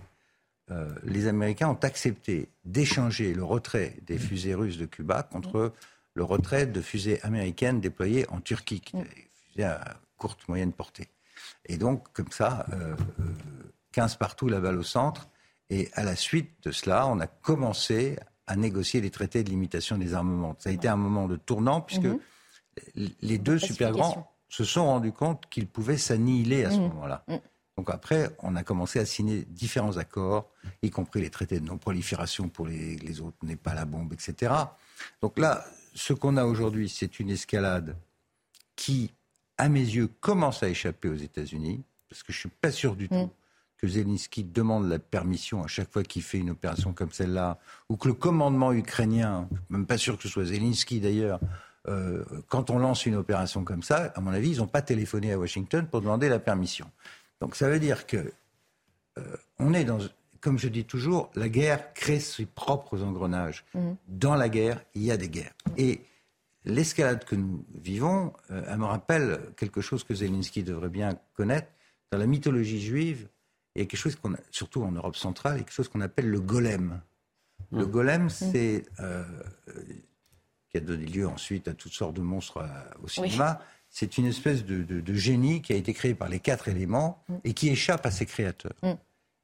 [1.04, 5.74] les Américains ont accepté d'échanger le retrait des fusées russes de Cuba contre
[6.14, 8.82] le retrait de fusées américaines déployées en Turquie,
[9.34, 11.08] fusées à courte, moyenne portée.
[11.66, 12.66] Et donc, comme ça,
[13.92, 15.28] 15 euh, partout, la balle au centre.
[15.70, 19.98] Et à la suite de cela, on a commencé à négocier les traités de limitation
[19.98, 20.54] des armements.
[20.59, 22.20] Ça a été un moment de tournant, puisque mhm.
[23.22, 26.83] les deux super grands se sont rendus compte qu'ils pouvaient s'annihiler à ce mhm.
[26.88, 27.24] moment-là.
[27.28, 27.40] Mhm.
[27.76, 30.48] Donc après, on a commencé à signer différents accords,
[30.83, 34.52] y compris les traités de non-prolifération pour les, les autres, n'est pas la bombe, etc.
[35.20, 37.96] Donc là, ce qu'on a aujourd'hui, c'est une escalade
[38.76, 39.12] qui,
[39.59, 42.94] à mes yeux, commence à échapper aux États-Unis, parce que je ne suis pas sûr
[42.94, 43.28] du mm.
[43.85, 47.97] Que Zelensky demande la permission à chaque fois qu'il fait une opération comme celle-là, ou
[47.97, 51.38] que le commandement ukrainien, même pas sûr que ce soit Zelensky d'ailleurs,
[51.87, 55.33] euh, quand on lance une opération comme ça, à mon avis, ils n'ont pas téléphoné
[55.33, 56.90] à Washington pour demander la permission.
[57.40, 58.33] Donc ça veut dire que
[59.18, 59.99] euh, on est dans,
[60.40, 63.66] comme je dis toujours, la guerre crée ses propres engrenages.
[63.75, 63.81] Mmh.
[64.09, 65.53] Dans la guerre, il y a des guerres.
[65.77, 66.01] Et
[66.64, 71.68] l'escalade que nous vivons, euh, elle me rappelle quelque chose que Zelensky devrait bien connaître.
[72.11, 73.29] Dans la mythologie juive,
[73.74, 75.74] il y a quelque chose qu'on a, surtout en Europe centrale, il y a quelque
[75.74, 77.00] chose qu'on appelle le golem.
[77.72, 77.90] Le mmh.
[77.90, 78.30] golem, mmh.
[78.30, 79.24] c'est euh,
[80.70, 82.64] qui a donné lieu ensuite à toutes sortes de monstres
[83.02, 83.60] au cinéma.
[83.90, 87.54] C'est une espèce de, de, génie qui a été créé par les quatre éléments et
[87.54, 88.74] qui échappe à ses créateurs.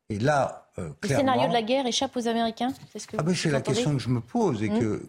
[0.08, 3.60] Et là, euh, le scénario de la guerre échappe aux Américains C'est ah ben, la
[3.60, 5.02] question que je me pose et que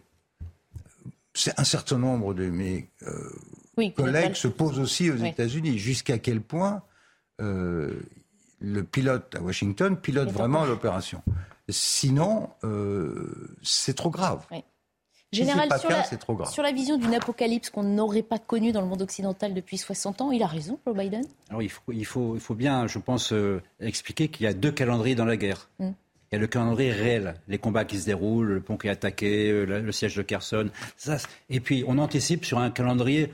[1.34, 5.78] c'est un certain nombre de mes euh, collègues se posent aussi aux États-Unis.
[5.78, 6.82] Jusqu'à quel point
[7.40, 8.00] euh,
[8.62, 11.22] le pilote à Washington pilote vraiment l'opération
[11.68, 12.50] Sinon,
[13.62, 14.44] c'est trop grave.
[15.32, 19.00] Général, sur, la, sur la vision d'une apocalypse qu'on n'aurait pas connue dans le monde
[19.00, 21.24] occidental depuis 60 ans, il a raison, Joe Biden?
[21.48, 24.52] Alors, il, faut, il, faut, il faut bien, je pense, euh, expliquer qu'il y a
[24.52, 25.70] deux calendriers dans la guerre.
[25.78, 25.88] Mm.
[26.30, 28.90] Il y a le calendrier réel, les combats qui se déroulent, le pont qui est
[28.90, 30.68] attaqué, euh, le, siège de Kherson.
[30.98, 31.16] Ça,
[31.48, 33.32] et puis, on anticipe sur un calendrier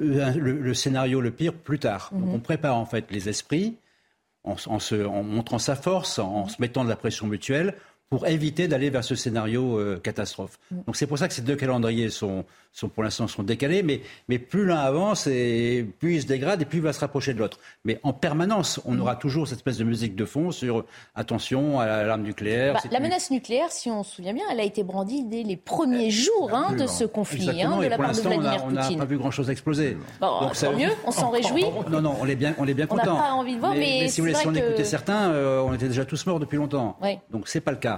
[0.00, 2.10] euh, le, scénario le pire plus tard.
[2.12, 2.34] Donc, mm-hmm.
[2.34, 3.78] on prépare en fait les esprits
[4.48, 7.74] en, se, en montrant sa force, en se mettant de la pression mutuelle
[8.10, 10.58] pour éviter d'aller vers ce scénario euh, catastrophe.
[10.70, 10.76] Mm.
[10.86, 14.00] Donc c'est pour ça que ces deux calendriers sont, sont pour l'instant sont décalés, mais,
[14.28, 17.34] mais plus l'un avance et plus il se dégrade et plus il va se rapprocher
[17.34, 17.58] de l'autre.
[17.84, 22.02] Mais en permanence, on aura toujours cette espèce de musique de fond sur attention à
[22.04, 22.74] l'arme nucléaire.
[22.74, 25.56] Bah, la menace nucléaire, si on se souvient bien, elle a été brandie dès les
[25.56, 28.86] premiers jours hein, de ce conflit, hein, de la part de Vladimir on Poutine.
[28.88, 29.98] On n'a pas vu grand-chose exploser.
[30.20, 31.64] Donc, tant mieux, on s'en réjouit.
[31.90, 33.02] Non, non, on est bien, on est bien content.
[33.12, 35.30] On n'a pas envie de voir, mais, mais, si vous voulez, si on écoutait certains,
[35.30, 36.98] euh, on était déjà tous morts depuis longtemps.
[37.30, 37.97] Donc c'est pas le cas.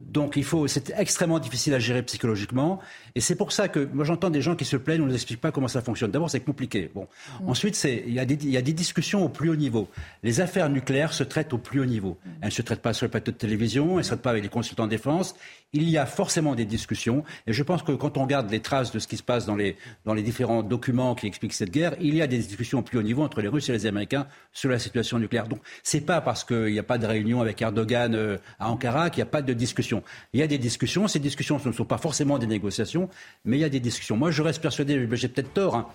[0.00, 2.80] Donc il faut, c'est extrêmement difficile à gérer psychologiquement.
[3.14, 5.14] Et c'est pour ça que moi j'entends des gens qui se plaignent, on ne nous
[5.14, 6.10] explique pas comment ça fonctionne.
[6.10, 6.90] D'abord c'est compliqué.
[6.94, 7.06] Bon.
[7.42, 7.48] Mm.
[7.48, 9.88] Ensuite c'est, il y, a des, il y a des discussions au plus haut niveau.
[10.22, 12.18] Les affaires nucléaires se traitent au plus haut niveau.
[12.24, 12.30] Mm.
[12.40, 14.30] Elles ne se traitent pas sur le plateau de télévision, elles ne se traitent pas
[14.30, 15.34] avec les consultants de défense.
[15.72, 17.22] Il y a forcément des discussions.
[17.46, 19.54] Et je pense que quand on regarde les traces de ce qui se passe dans
[19.54, 22.82] les, dans les différents documents qui expliquent cette guerre, il y a des discussions au
[22.82, 25.46] plus haut niveau entre les Russes et les Américains sur la situation nucléaire.
[25.46, 29.10] Donc c'est pas parce qu'il n'y a pas de réunion avec Erdogan euh, à Ankara
[29.10, 29.89] qu'il n'y a pas de discussion.
[30.32, 31.08] Il y a des discussions.
[31.08, 33.08] Ces discussions ce ne sont pas forcément des négociations,
[33.44, 34.16] mais il y a des discussions.
[34.16, 35.86] Moi, je reste persuadé, j'ai peut-être tort, hein,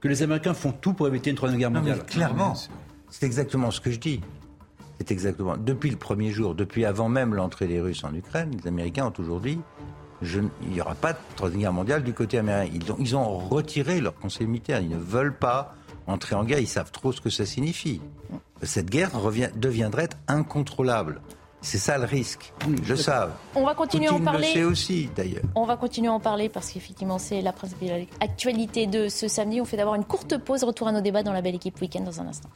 [0.00, 2.04] que les Américains font tout pour éviter une troisième guerre mondiale.
[2.04, 2.54] clairement,
[3.10, 4.20] c'est exactement ce que je dis.
[4.98, 5.56] C'est exactement.
[5.56, 9.10] Depuis le premier jour, depuis avant même l'entrée des Russes en Ukraine, les Américains ont
[9.10, 9.58] toujours dit
[10.62, 12.72] il n'y aura pas de troisième guerre mondiale du côté américain.
[12.74, 14.80] Ils ont, ils ont retiré leur conseil militaire.
[14.80, 15.74] Ils ne veulent pas
[16.06, 16.60] entrer en guerre.
[16.60, 18.00] Ils savent trop ce que ça signifie.
[18.62, 21.20] Cette guerre revient, deviendrait incontrôlable.
[21.62, 22.52] C'est ça le risque.
[22.82, 23.12] Je sais.
[23.54, 24.48] On va continuer à en parler.
[24.48, 25.44] le sait aussi, d'ailleurs.
[25.54, 29.60] On va continuer à en parler parce qu'effectivement, c'est la principale actualité de ce samedi.
[29.60, 30.64] On fait d'abord une courte pause.
[30.64, 32.48] Retour à nos débats dans la belle équipe week-end dans un instant.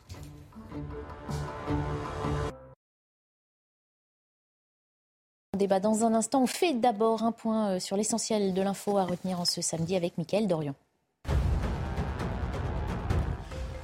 [5.57, 6.42] Débat dans un instant.
[6.42, 9.97] On fait d'abord un point euh, sur l'essentiel de l'info à retenir en ce samedi
[9.97, 10.75] avec Mickaël Dorian.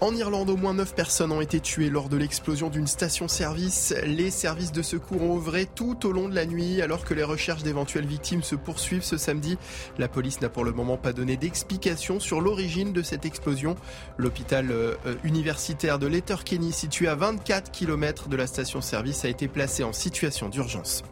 [0.02, 3.94] En Irlande, au moins 9 personnes ont été tuées lors de l'explosion d'une station-service.
[4.04, 7.22] Les services de secours ont œuvré tout au long de la nuit alors que les
[7.22, 9.58] recherches d'éventuelles victimes se poursuivent ce samedi.
[9.98, 13.76] La police n'a pour le moment pas donné d'explication sur l'origine de cette explosion.
[14.18, 19.84] L'hôpital euh, universitaire de Letterkenny, situé à 24 km de la station-service, a été placé
[19.84, 21.04] en situation d'urgence.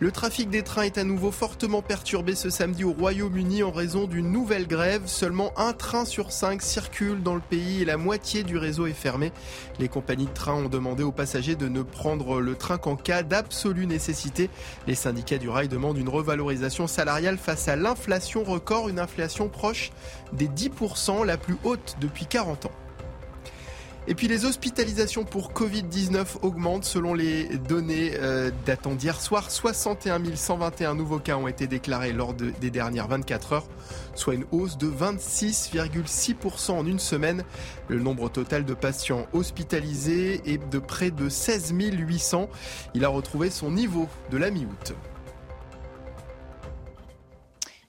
[0.00, 4.06] Le trafic des trains est à nouveau fortement perturbé ce samedi au Royaume-Uni en raison
[4.06, 5.02] d'une nouvelle grève.
[5.06, 8.92] Seulement un train sur cinq circule dans le pays et la moitié du réseau est
[8.92, 9.32] fermé.
[9.80, 13.24] Les compagnies de train ont demandé aux passagers de ne prendre le train qu'en cas
[13.24, 14.50] d'absolue nécessité.
[14.86, 19.90] Les syndicats du rail demandent une revalorisation salariale face à l'inflation record, une inflation proche
[20.32, 22.87] des 10%, la plus haute depuis 40 ans.
[24.10, 29.50] Et puis les hospitalisations pour Covid-19 augmentent selon les données euh, datant d'hier soir.
[29.50, 33.66] 61 121 nouveaux cas ont été déclarés lors des dernières 24 heures,
[34.14, 37.44] soit une hausse de 26,6% en une semaine.
[37.88, 42.48] Le nombre total de patients hospitalisés est de près de 16 800.
[42.94, 44.94] Il a retrouvé son niveau de la mi-août.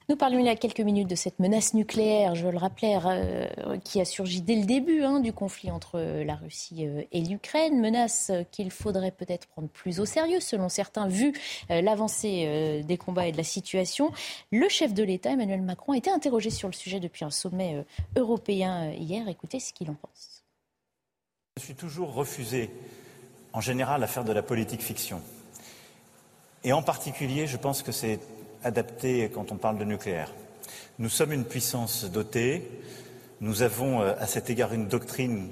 [0.10, 3.78] Nous parlions il y a quelques minutes de cette menace nucléaire, je le rappelais, euh,
[3.84, 7.80] qui a surgi dès le début hein, du conflit entre la Russie euh, et l'Ukraine.
[7.80, 11.32] Menace qu'il faudrait peut-être prendre plus au sérieux, selon certains, vu
[11.70, 14.12] euh, l'avancée des combats et de la situation.
[14.52, 17.86] Le chef de l'État, Emmanuel Macron, a été interrogé sur le sujet depuis un sommet
[18.16, 19.30] européen hier.
[19.30, 20.44] Écoutez ce qu'il en pense.
[21.58, 22.72] Je suis toujours refusé,
[23.54, 25.22] en général, à faire de la politique fiction.
[26.64, 28.20] Et en particulier, je pense que c'est
[28.64, 30.32] adapté quand on parle de nucléaire.
[31.00, 32.70] Nous sommes une puissance dotée.
[33.42, 35.50] Nous avons euh, à cet égard une doctrine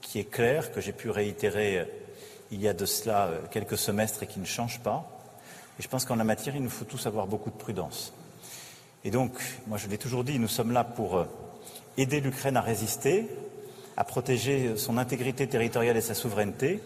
[0.00, 1.84] qui est claire, que j'ai pu réitérer euh,
[2.52, 5.08] il y a de cela euh, quelques semestres et qui ne change pas.
[5.78, 8.12] Et je pense qu'en la matière, il nous faut tous avoir beaucoup de prudence.
[9.04, 9.32] Et donc,
[9.66, 11.26] moi je l'ai toujours dit, nous sommes là pour
[11.96, 13.26] aider l'Ukraine à résister,
[13.96, 16.80] à protéger son intégrité territoriale et sa souveraineté.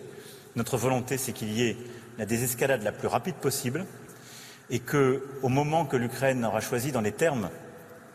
[0.55, 1.77] Notre volonté, c'est qu'il y ait
[2.17, 3.85] la désescalade la plus rapide possible,
[4.71, 7.51] et qu'au moment que l'Ukraine aura choisi dans les termes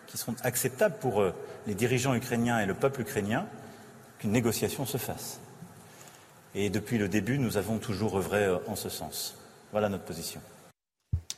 [0.08, 1.34] qui seront acceptables pour euh,
[1.68, 3.46] les dirigeants ukrainiens et le peuple ukrainien,
[4.20, 5.40] qu'une négociation se fasse.
[6.54, 9.38] Et depuis le début, nous avons toujours œuvré euh, en ce sens.
[9.72, 10.42] Voilà notre position.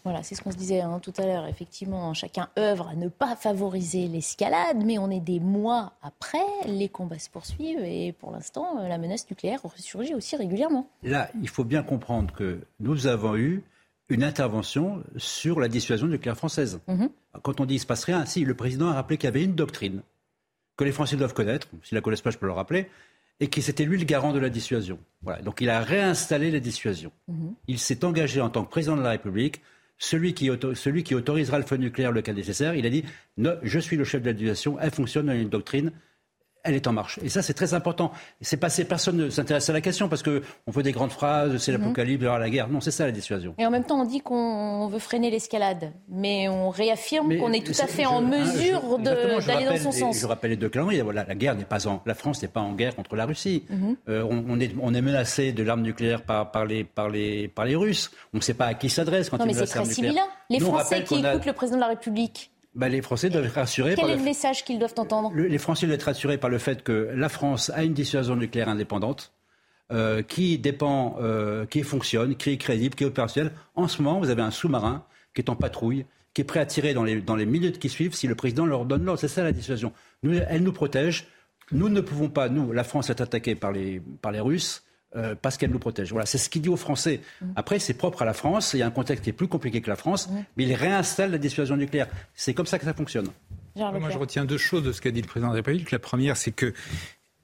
[0.03, 1.45] Voilà, c'est ce qu'on se disait hein, tout à l'heure.
[1.45, 6.89] Effectivement, chacun œuvre à ne pas favoriser l'escalade, mais on est des mois après, les
[6.89, 10.89] combats se poursuivent et pour l'instant, euh, la menace nucléaire ressurgit aussi régulièrement.
[11.03, 13.63] Là, il faut bien comprendre que nous avons eu
[14.09, 16.81] une intervention sur la dissuasion nucléaire française.
[16.87, 17.09] Mhm.
[17.41, 19.29] Quand on dit il ne se passe rien, si, le président a rappelé qu'il y
[19.29, 20.01] avait une doctrine
[20.77, 22.87] que les Français doivent connaître, s'ils ne la connaissent pas, je peux le rappeler,
[23.39, 24.99] et que c'était lui le garant de la dissuasion.
[25.21, 25.41] Voilà.
[25.41, 27.11] Donc il a réinstallé la dissuasion.
[27.27, 27.53] Mhm.
[27.67, 29.61] Il s'est engagé en tant que président de la République,
[29.97, 33.03] celui qui, celui qui autorisera le feu nucléaire le cas nécessaire, il a dit
[33.37, 35.91] je suis le chef de la dissuasion, elle fonctionne, a une doctrine,
[36.63, 37.19] elle est en marche.
[37.21, 38.11] Et ça, c'est très important.
[38.41, 41.57] C'est passé, personne ne s'intéresse à la question parce que on fait des grandes phrases,
[41.57, 41.81] c'est mhm.
[41.81, 42.69] l'apocalypse, la guerre.
[42.69, 43.53] Non, c'est ça la dissuasion.
[43.57, 47.65] Et en même temps, on dit qu'on veut freiner l'escalade, mais on réaffirme qu'on est
[47.65, 50.19] tout à fait en mesure d'aller dans son sens.
[50.19, 51.01] Je rappelle les deux calendriers.
[51.01, 53.65] Voilà, la guerre n'est pas en, la France n'est pas en guerre contre la Russie.
[53.69, 53.97] Mhm.
[54.07, 57.65] Euh, on, est, on est menacé de l'arme nucléaire par, par, les, par, les, par
[57.65, 58.09] les Russes.
[58.33, 60.27] On ne sait pas à qui s'adresse quand non, mais c'est très similaire.
[60.49, 63.95] Les Français qui écoutent le président de la République bah, les Français doivent être rassurés.
[63.95, 66.83] Quel est le, message qu'ils doivent entendre Les Français doivent être rassurés par le fait
[66.83, 69.31] que la France a une dissuasion nucléaire indépendante.
[69.91, 73.51] Euh, qui dépend, euh, qui fonctionne, qui est crédible, qui est opérationnel.
[73.75, 75.05] En ce moment, vous avez un sous-marin
[75.35, 77.89] qui est en patrouille, qui est prêt à tirer dans les, dans les minutes qui
[77.89, 79.19] suivent si le président leur donne l'ordre.
[79.19, 79.91] C'est ça la dissuasion.
[80.23, 81.27] Nous, elle nous protège.
[81.71, 84.83] Nous ne pouvons pas, nous, la France est attaquée par les, par les Russes.
[85.15, 86.11] Euh, parce qu'elle nous protège.
[86.11, 87.21] Voilà, c'est ce qu'il dit aux Français.
[87.39, 87.45] Mm.
[87.55, 88.73] Après, c'est propre à la France.
[88.73, 90.43] Il y a un contexte qui est plus compliqué que la France, mm.
[90.57, 92.07] mais il réinstalle la dissuasion nucléaire.
[92.33, 93.27] C'est comme ça que ça fonctionne.
[93.75, 95.91] Moi, je retiens deux choses de ce qu'a dit le président de la République.
[95.91, 96.73] La première, c'est que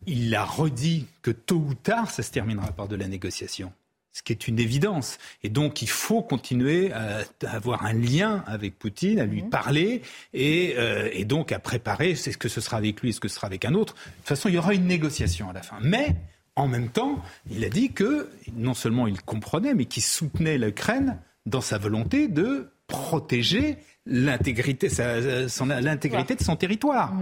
[0.08, 3.72] il a redit que tôt ou tard, ça se terminera par de la négociation
[4.12, 5.18] ce qui est une évidence.
[5.44, 9.50] Et donc, il faut continuer à, avoir un lien avec Poutine, à lui mm.
[9.50, 10.02] parler,
[10.34, 13.28] et, euh, et, donc à préparer, c'est ce que ce sera avec lui, ce que
[13.28, 13.94] ce sera avec un autre.
[13.94, 15.78] De toute façon, il y aura une négociation à la fin.
[15.82, 16.16] Mais
[16.60, 21.20] en même temps, il a dit que non seulement il comprenait, mais qu'il soutenait l'Ukraine
[21.46, 27.14] dans sa volonté de protéger l'intégrité, l'intégrité de son territoire.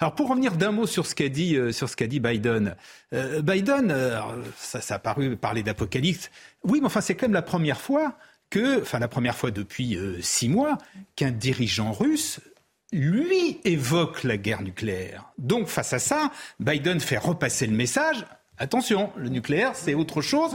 [0.00, 2.74] Alors pour revenir d'un mot sur ce qu'a dit, euh, sur ce qu'a dit Biden,
[3.14, 4.20] euh, Biden, euh,
[4.56, 6.30] ça, ça a paru parler d'apocalypse.
[6.64, 8.18] Oui, mais enfin c'est quand même la première fois
[8.50, 10.78] que, enfin la première fois depuis six mois,
[11.16, 12.40] qu'un dirigeant russe
[12.92, 15.32] lui évoque la guerre nucléaire.
[15.38, 18.24] Donc face à ça, Biden fait repasser le message
[18.56, 20.52] Attention, le nucléaire, c'est autre chose.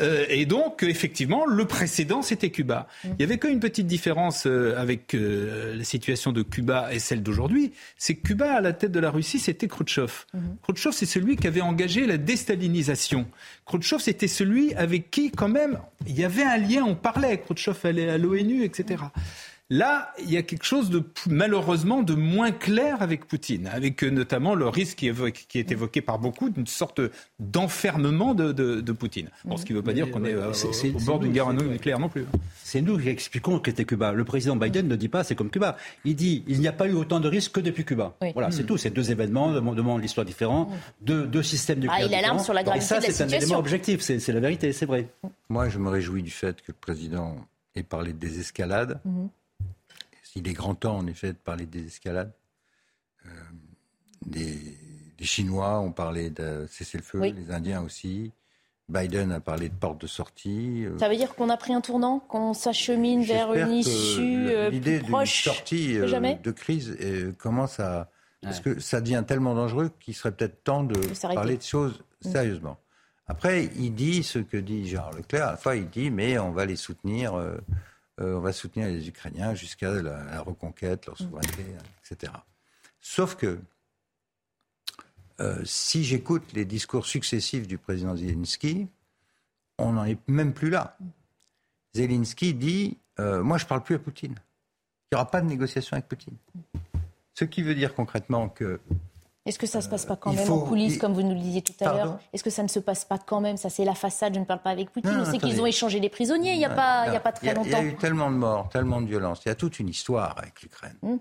[0.00, 2.88] Euh, et donc, effectivement, le précédent, c'était Cuba.
[3.04, 7.22] Il y avait qu'une petite différence euh, avec euh, la situation de Cuba et celle
[7.22, 7.72] d'aujourd'hui.
[7.98, 10.24] C'est que Cuba, à la tête de la Russie, c'était Khrouchtchev.
[10.34, 10.40] Mm-hmm.
[10.62, 13.26] Khrouchtchev, c'est celui qui avait engagé la déstalinisation.
[13.66, 17.38] Khrouchtchev, c'était celui avec qui, quand même, il y avait un lien, on parlait.
[17.38, 19.02] Khrouchtchev allait à l'ONU, etc.
[19.74, 24.08] Là, il y a quelque chose de malheureusement de moins clair avec Poutine, avec euh,
[24.08, 27.00] notamment le risque qui, est évoqué par beaucoup d'une sorte
[27.40, 29.30] d'enfermement de, Poutine.
[29.56, 32.24] ce qui ne veut pas dire qu'on est, au bord d'une guerre nucléaire non plus.
[32.62, 34.12] C'est nous qui expliquons qu'était Cuba.
[34.12, 35.76] Le président Biden ne dit pas c'est comme Cuba.
[36.04, 38.14] Il dit il n'y a pas eu autant de risques que depuis Cuba.
[38.32, 38.66] Voilà, c'est mm.
[38.66, 38.76] tout.
[38.76, 42.04] C'est deux événements, deux mondes d'histoire différents, deux, deux systèmes nucléaires.
[42.04, 44.02] Ah, il alarme sur la gravité Et ça, c'est un élément objectif.
[44.02, 45.08] C'est la vérité, c'est vrai.
[45.48, 47.36] Moi, je me réjouis du fait que le président
[47.74, 49.00] ait parlé de désescalade.
[49.04, 49.28] Mm-hmm.
[50.36, 52.32] Il est grand temps, en effet, de parler des escalades.
[53.26, 53.28] Euh,
[54.30, 54.78] les,
[55.20, 58.32] Chinois ont parlé de cesser le feu, les Indiens aussi.
[58.90, 60.84] Biden a parlé de porte de sortie.
[60.84, 60.98] Euh.
[60.98, 65.00] Ça veut dire qu'on a pris un tournant, qu'on s'achemine vers une issue euh, L'idée
[65.00, 66.96] d'une sortie de crise
[67.38, 68.10] commence à...
[68.42, 71.00] Parce que ça devient tellement dangereux qu'il serait peut-être temps de,
[71.32, 72.30] parler de choses mm.
[72.30, 72.76] sérieusement.
[73.26, 75.46] Après, il dit ce que dit Gérard Leclerc.
[75.46, 77.56] À la fois, il dit, mais on va les soutenir euh,
[78.18, 81.64] on va soutenir les Ukrainiens jusqu'à la, reconquête, leur souveraineté,
[82.04, 82.32] etc.
[83.00, 83.58] Sauf que
[85.40, 88.86] euh, si j'écoute les discours successifs du président Zelensky,
[89.78, 90.96] on n'en est même plus là.
[91.94, 94.34] Zelensky dit euh, Moi, je ne parle plus à Poutine.
[95.10, 96.36] Il n'y aura pas de négociation avec Poutine.
[97.34, 98.80] Ce qui veut dire concrètement que
[99.46, 101.40] est-ce que ça ne se passe pas quand même en coulisses, comme vous nous le
[101.40, 102.18] disiez tout à l'heure?
[102.32, 103.58] Est-ce que ça ne se passe pas quand même?
[103.58, 105.18] Ça, c'est la façade, je ne parle pas avec Poutine.
[105.20, 107.68] on sait qu'ils ont échangé les prisonniers il n'y a, pas, a pas très longtemps.
[107.68, 109.42] Il y a eu tellement de morts, tellement de violences.
[109.44, 110.96] Il y a toute une histoire avec l'Ukraine.
[111.02, 111.16] Hmm.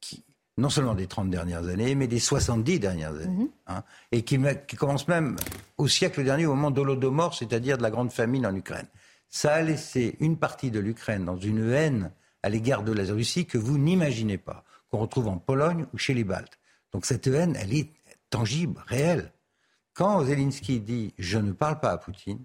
[0.00, 0.24] Qui,
[0.58, 3.44] non seulement des 30 dernières années, mais des 70 dernières années.
[3.44, 3.48] Hmm.
[3.68, 5.36] Hein, et qui, qui, commence même
[5.78, 8.86] au siècle dernier, au moment d'Holodomor, c'est-à-dire de la grande famine en Ukraine.
[9.28, 12.10] Ça a laissé une partie de l'Ukraine dans une haine
[12.42, 16.14] à l'égard de la Russie que vous n'imaginez pas, qu'on retrouve en Pologne ou chez
[16.14, 16.58] les Baltes.
[16.92, 17.88] Donc cette haine, elle est
[18.30, 19.32] tangible, réel.
[19.94, 22.42] Quand Zelensky dit je ne parle pas à Poutine,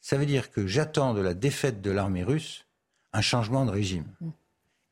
[0.00, 2.64] ça veut dire que j'attends de la défaite de l'armée russe
[3.12, 4.06] un changement de régime.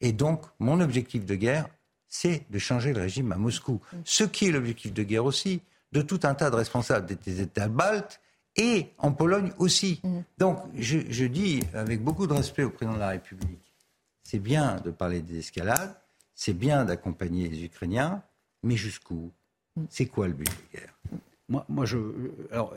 [0.00, 1.68] Et donc, mon objectif de guerre,
[2.08, 3.80] c'est de changer le régime à Moscou.
[4.04, 7.68] Ce qui est l'objectif de guerre aussi de tout un tas de responsables des États
[7.68, 8.20] baltes
[8.56, 10.00] et en Pologne aussi.
[10.38, 13.74] Donc, je, je dis avec beaucoup de respect au président de la République,
[14.22, 15.94] c'est bien de parler des escalades,
[16.34, 18.22] c'est bien d'accompagner les Ukrainiens,
[18.62, 19.32] mais jusqu'où?
[19.90, 20.94] C'est quoi le but de guerre
[21.48, 21.98] moi, moi, je.
[22.50, 22.74] Alors,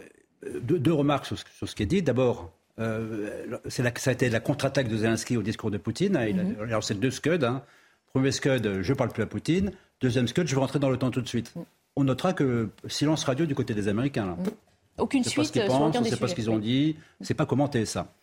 [0.61, 2.01] deux, remarques sur ce, qui est dit.
[2.01, 6.13] D'abord, euh, ça a été la contre-attaque de Zelensky au discours de Poutine.
[6.13, 6.57] Mhm.
[6.61, 7.43] Alors, c'est deux scuds.
[7.43, 7.63] Hein.
[8.13, 9.71] Premier scud, je ne parle plus à Poutine.
[10.01, 11.53] Deuxième scud, je veux rentrer dans le temps tout de suite.
[11.95, 14.37] On notera que silence radio du côté des Américains.
[14.39, 14.51] Mhm.
[14.99, 15.45] Aucune suite.
[15.45, 16.97] ce qu'ils pensent, on ne sait pas ce qu'ils ont dit.
[17.21, 18.13] C'est pas commenté ça.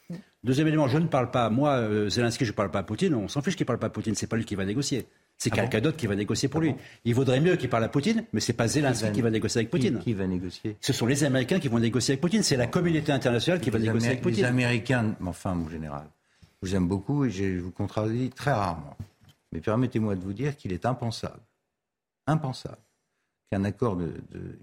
[0.45, 3.15] Deuxième élément, je ne parle pas, moi, euh, Zelensky, je ne parle pas à Poutine.
[3.15, 4.15] On s'en fiche qu'il ne parle pas à Poutine.
[4.15, 5.07] C'est pas lui qui va négocier.
[5.39, 6.75] C'est ah quelqu'un d'autre qui va négocier pour ah lui.
[7.05, 9.71] Il vaudrait mieux qu'il parle à Poutine, mais c'est pas Zelensky qui va, négocier avec
[9.71, 9.99] Poutine.
[9.99, 10.77] Qui, va négocier?
[10.81, 12.43] Ce sont les Américains qui vont négocier avec Poutine.
[12.43, 14.45] C'est la communauté internationale qui va négocier avec Poutine.
[14.45, 16.07] Les Américains, enfin, mon général,
[16.63, 18.97] je vous aime beaucoup et je vous contradis très rarement.
[19.53, 21.41] Mais permettez-moi de vous dire qu'il est impensable,
[22.27, 22.79] impensable,
[23.51, 24.15] qu'un accord, de,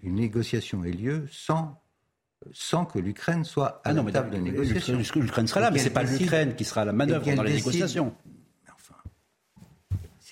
[0.01, 1.79] une négociation ait lieu sans
[2.51, 4.97] sans que l'Ukraine soit à ah la table de négociation.
[5.21, 7.53] L'Ukraine sera là, mais ce n'est pas l'Ukraine qui sera à la manœuvre dans les
[7.53, 8.13] négociations.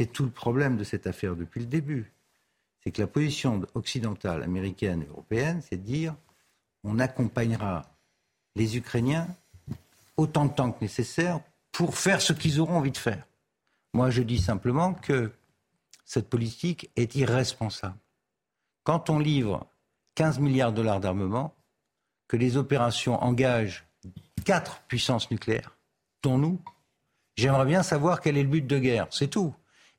[0.02, 2.12] C'est tout le problème de cette affaire depuis le début.
[2.80, 6.16] C'est que la position occidentale, américaine européenne, c'est de dire
[6.84, 7.84] on accompagnera
[8.56, 9.28] les Ukrainiens
[10.18, 11.40] autant de temps que nécessaire
[11.72, 13.28] pour faire ce qu'ils auront envie de faire.
[13.94, 15.32] Moi, je dis simplement que
[16.04, 18.00] cette politique est irresponsable.
[18.84, 19.68] Quand on livre
[20.16, 21.54] 15 milliards de dollars d'armement,
[22.28, 23.86] que les opérations engagent
[24.46, 25.78] quatre puissances nucléaires,
[26.24, 26.60] dont nous,
[27.36, 29.06] j'aimerais bien savoir quel est le but de guerre.
[29.12, 29.54] C'est tout.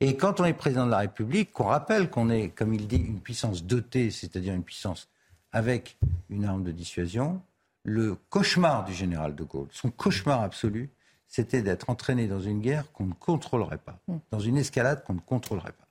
[0.04, 2.96] Et quand on est président de la République, qu'on rappelle qu'on est, comme il dit,
[2.96, 5.08] une puissance dotée, c'est-à-dire une puissance
[5.52, 5.96] avec
[6.28, 7.40] une arme de dissuasion,
[7.84, 10.90] le cauchemar du général de Gaulle, son cauchemar absolu,
[11.28, 14.16] c'était d'être entraîné dans une guerre qu'on ne contrôlerait pas, mm.
[14.32, 15.86] dans une escalade qu'on ne contrôlerait pas.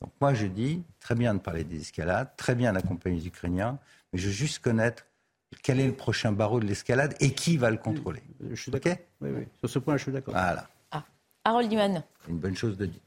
[0.00, 3.78] Donc moi je dis, très bien de parler des escalades, très bien d'accompagner les Ukrainiens,
[4.12, 5.06] mais je veux juste connaître
[5.62, 8.24] quel est le prochain barreau de l'escalade et qui va le contrôler.
[8.50, 8.96] Je suis d'accord.
[9.20, 9.44] Oui, oui.
[9.60, 10.34] Sur ce point, je suis d'accord.
[10.34, 10.66] Voilà.
[10.90, 11.04] Ah.
[11.44, 12.02] Harold Diman.
[12.28, 13.00] Une bonne chose de dire.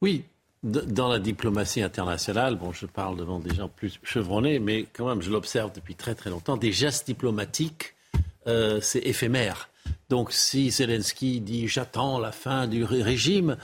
[0.00, 0.24] Oui,
[0.62, 5.22] dans la diplomatie internationale, bon, je parle devant des gens plus chevronnés, mais quand même,
[5.22, 7.94] je l'observe depuis très très longtemps, des gestes diplomatiques,
[8.46, 9.68] euh, c'est éphémère.
[10.08, 13.56] Donc si Zelensky dit j'attends la fin du régime,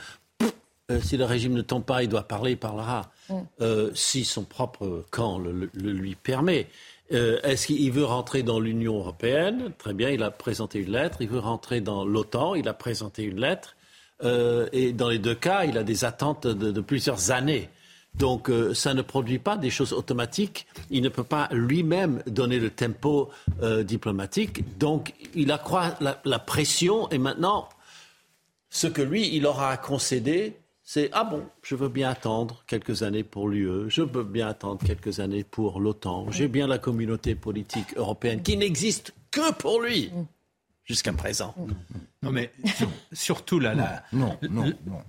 [0.91, 3.11] euh, si le régime ne tombe pas, il doit parler, il parlera.
[3.29, 3.33] Mm.
[3.61, 6.67] Euh, si son propre camp le, lui permet.
[7.11, 9.71] Est-ce qu'il veut rentrer dans l'Union européenne?
[9.77, 11.17] Très bien, il a présenté une lettre.
[11.19, 13.74] Il veut rentrer dans l'OTAN, il a présenté une lettre.
[14.23, 17.69] Euh, et dans les deux cas, il a des attentes de, plusieurs années.
[18.15, 20.67] Donc euh, ça ne produit pas des choses automatiques.
[20.89, 23.29] Il ne peut pas lui-même donner le tempo
[23.61, 24.77] euh, diplomatique.
[24.77, 27.67] Donc il accroît la, la, pression et maintenant,
[28.69, 33.03] Ce que lui, il aura à concéder, c'est ah bon, je veux bien attendre quelques
[33.03, 37.35] années pour l'UE, je veux bien attendre quelques années pour l'OTAN, j'ai bien la communauté
[37.35, 40.11] politique européenne qui n'existe que pour lui
[40.85, 41.53] jusqu'à présent.
[42.21, 42.51] Non mais
[43.11, 45.01] surtout là, la, non, non, non,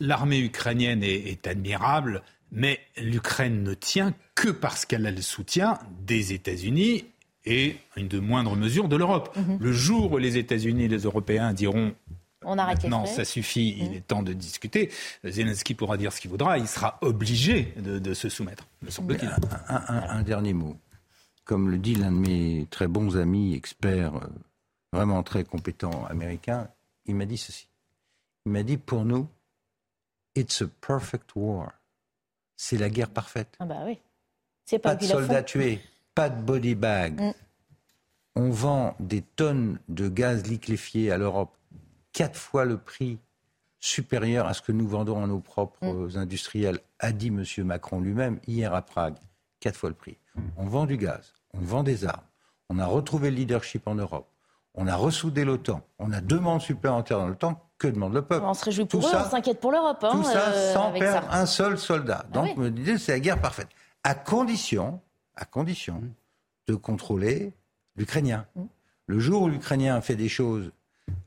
[0.00, 5.78] l'armée ukrainienne est, est admirable, mais l'Ukraine ne tient que parce qu'elle a le soutien
[6.00, 7.04] des États-Unis
[7.44, 9.36] et, une de moindre mesure, de l'Europe.
[9.36, 9.58] Mhm.
[9.60, 11.94] Le jour où les États-Unis et les Européens diront
[12.42, 13.94] on arrête Maintenant, ça suffit, il mhm.
[13.96, 14.90] est temps de discuter.
[15.24, 18.66] Zelensky pourra dire ce qu'il voudra, il sera obligé de, se soumettre,
[19.68, 20.76] Un, dernier mot.
[21.44, 24.26] Comme le dit l'un de mes très bons amis, experts, euh,
[24.92, 26.68] vraiment très compétents américains,
[27.06, 27.68] il m'a dit ceci.
[28.46, 29.28] Il m'a dit pour nous,
[30.34, 31.72] it's a perfect war.
[32.56, 33.56] C'est la guerre parfaite.
[33.58, 33.98] Ah bah oui.
[34.78, 35.80] pas, de soldats tués,
[36.14, 37.20] pas de body bag.
[37.20, 37.32] Mm.
[38.36, 41.56] On vend des tonnes de gaz liquéfié à l'Europe,
[42.12, 43.18] quatre fois le prix
[43.80, 46.16] supérieur à ce que nous vendons à nos propres mm.
[46.18, 47.44] industriels, a dit M.
[47.64, 49.16] Macron lui-même hier à Prague.
[49.58, 50.16] Quatre fois le prix.
[50.56, 52.24] On vend du gaz, on vend des armes,
[52.68, 54.28] on a retrouvé le leadership en Europe,
[54.74, 57.66] on a ressoudé l'OTAN, on a demande supplémentaire dans l'OTAN.
[57.78, 60.04] Que demande le peuple On se réjouit pour eux, on s'inquiète pour l'Europe.
[60.04, 62.26] Hein, tout ça euh, sans perdre un seul soldat.
[62.26, 63.68] Ah Donc, me disais, c'est la guerre parfaite.
[64.04, 65.00] À condition,
[65.34, 66.02] à condition
[66.66, 67.54] de contrôler
[67.96, 68.44] l'Ukrainien.
[68.54, 68.62] Mm.
[69.06, 70.70] Le jour où l'Ukrainien fait des choses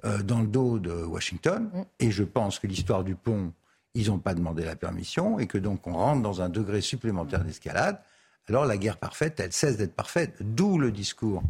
[0.06, 1.82] euh, dans le dos de Washington, mm.
[2.00, 3.52] et je pense que l'histoire du pont,
[3.96, 7.44] ils n'ont pas demandé la permission, et que donc on rentre dans un degré supplémentaire
[7.44, 8.00] d'escalade,
[8.48, 10.36] alors la guerre parfaite, elle cesse d'être parfaite.
[10.42, 11.42] D'où le discours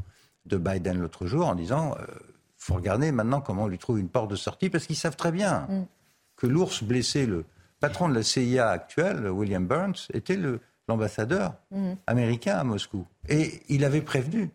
[0.45, 2.17] de Biden l'autre jour en disant il euh,
[2.57, 5.31] faut regarder maintenant comment on lui trouve une porte de sortie, parce qu'ils savent très
[5.31, 5.85] bien mm.
[6.35, 7.45] que l'ours blessé, le
[7.79, 10.39] patron de la CIA actuel, William Burns, était
[10.87, 11.93] l'ambassadeur mm.
[12.07, 13.05] américain à Moscou.
[13.29, 14.49] Et il avait prévenu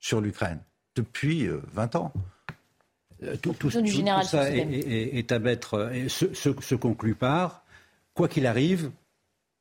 [0.00, 0.60] sur l'Ukraine
[0.94, 2.12] depuis 20 euh, ans.
[3.22, 7.64] Euh, tout, tout, ça est, à mettre, se, se conclut par,
[8.12, 8.90] quoi qu'il arrive,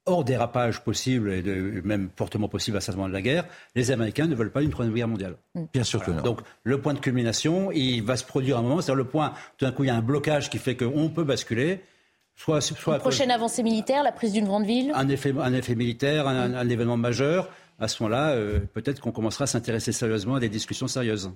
[0.06, 1.41] hors dérapage possible et
[1.84, 3.45] même fortement possible à ce moment de la guerre,
[3.76, 5.36] les Américains ne veulent pas une troisième guerre mondiale.
[5.56, 5.64] Mm.
[5.74, 6.22] Bien sûr que non.
[6.22, 9.66] Donc le point de culmination, il va se produire un moment, c'est-à-dire le point, tout
[9.66, 11.82] d'un coup il y a un blocage qui fait qu'on peut basculer.
[12.38, 14.91] Soit, soit une prochaine avancée militaire, la prise d'une grande ville?
[14.93, 17.49] Un effet, un effet militaire, un, événement majeur.
[17.80, 21.32] À ce moment-là, euh, peut-être qu'on commencera à s'intéresser sérieusement à des discussions sérieuses.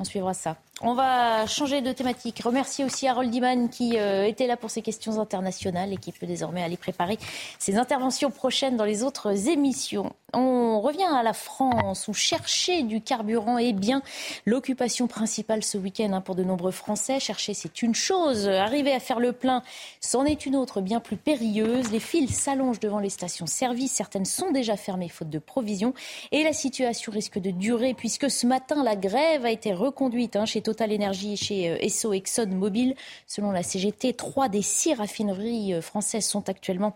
[0.00, 0.56] On suivra ça.
[0.80, 2.40] On va changer de thématique.
[2.44, 6.26] Remercier aussi Harold Iman qui euh, était là pour ces questions internationales et qui peut
[6.26, 7.18] désormais aller préparer
[7.58, 10.12] ses interventions prochaines dans les autres émissions.
[10.34, 14.02] On revient à la France où chercher du carburant est bien
[14.44, 17.18] l'occupation principale ce week-end hein, pour de nombreux Français.
[17.18, 18.46] Chercher, c'est une chose.
[18.46, 19.62] Arriver à faire le plein,
[20.00, 21.90] c'en est une autre bien plus périlleuse.
[21.92, 23.90] Les files s'allongent devant les stations-service.
[23.90, 25.94] Certaines sont déjà fermées faute de provisions.
[26.30, 30.44] Et la situation risque de durer puisque ce matin, la grève a été reconduite hein,
[30.44, 32.94] chez Total Energy et chez euh, Esso Exxon Mobil.
[33.26, 36.94] Selon la CGT, trois des six raffineries euh, françaises sont actuellement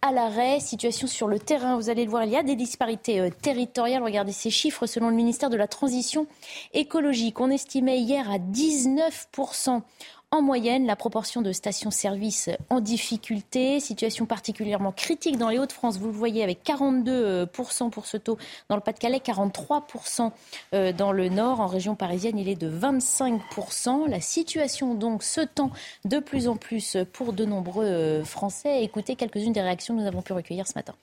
[0.00, 0.58] à l'arrêt.
[0.58, 4.02] Situation sur le terrain, vous allez le voir, il y a des disparités euh, territoriales.
[4.02, 4.86] Regardez ces chiffres.
[4.86, 6.26] Selon le ministère de la Transition
[6.72, 9.82] écologique, on estimait hier à 19%
[10.30, 16.06] en moyenne, la proportion de stations-service en difficulté, situation particulièrement critique dans les Hauts-de-France, vous
[16.06, 18.38] le voyez avec 42% pour ce taux
[18.70, 20.30] dans le Pas-de-Calais, 43%
[20.72, 21.60] euh, dans le Nord.
[21.60, 24.08] En région parisienne, il est de 25%.
[24.08, 25.70] La situation donc se tend
[26.06, 28.82] de plus en plus pour de nombreux euh, Français.
[28.82, 30.94] Écoutez quelques-unes des réactions que nous avons pu recueillir ce matin.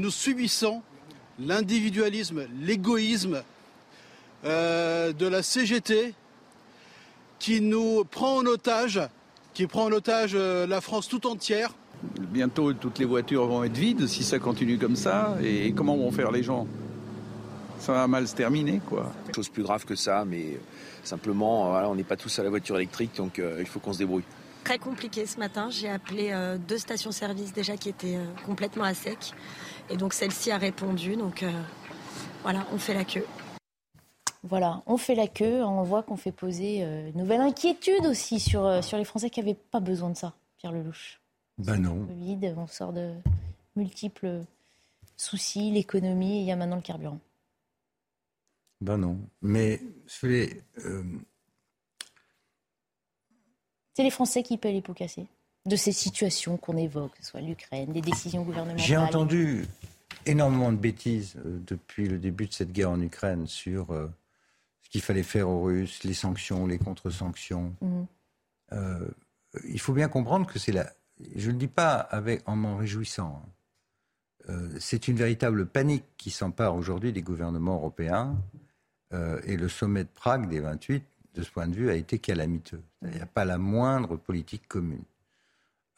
[0.00, 0.80] Nous subissons
[1.38, 3.42] l'individualisme, l'égoïsme
[4.46, 6.14] euh, de la CGT
[7.38, 8.98] qui nous prend en otage,
[9.52, 11.74] qui prend en otage euh, la France tout entière.
[12.18, 15.36] Bientôt, toutes les voitures vont être vides si ça continue comme ça.
[15.42, 16.66] Et comment vont faire les gens?
[17.78, 19.12] Ça va mal se terminer, quoi.
[19.36, 20.58] Chose plus grave que ça, mais
[21.04, 23.98] simplement, on n'est pas tous à la voiture électrique, donc euh, il faut qu'on se
[23.98, 24.24] débrouille.
[24.64, 25.68] Très compliqué ce matin.
[25.70, 29.34] J'ai appelé euh, deux stations-service déjà qui étaient complètement à sec.
[29.90, 31.16] Et donc celle-ci a répondu.
[31.16, 31.44] Donc
[32.42, 33.24] voilà, on fait la queue.
[34.42, 38.40] Voilà, on fait la queue, on voit qu'on fait poser euh, une nouvelle inquiétude aussi
[38.40, 41.20] sur, euh, sur les Français qui n'avaient pas besoin de ça, Pierre Lelouch.
[41.58, 42.06] Ben non.
[42.06, 43.12] Covid, on sort de
[43.76, 44.40] multiples
[45.18, 47.20] soucis, l'économie, il y a maintenant le carburant.
[48.80, 49.78] Ben non, mais
[50.24, 51.04] euh,
[53.92, 55.26] c'est les Français qui paient les pots cassés
[55.66, 58.84] de ces situations qu'on évoque, que ce soit l'Ukraine, des décisions gouvernementales.
[58.84, 59.66] J'ai entendu
[60.26, 63.94] énormément de bêtises depuis le début de cette guerre en Ukraine sur
[64.90, 67.74] qu'il fallait faire aux Russes, les sanctions, les contre-sanctions.
[67.80, 68.06] Mhm.
[68.72, 69.08] Euh,
[69.68, 70.92] il faut bien comprendre que c'est la.
[71.36, 73.42] Je ne le dis pas avec, en m'en réjouissant.
[73.44, 73.48] Hein.
[74.48, 78.36] Euh, c'est une véritable panique qui s'empare aujourd'hui des gouvernements européens.
[79.12, 81.04] Euh, et le sommet de Prague des 28,
[81.34, 82.82] de ce point de vue, a été calamiteux.
[83.02, 85.02] Il n'y a pas la moindre politique commune.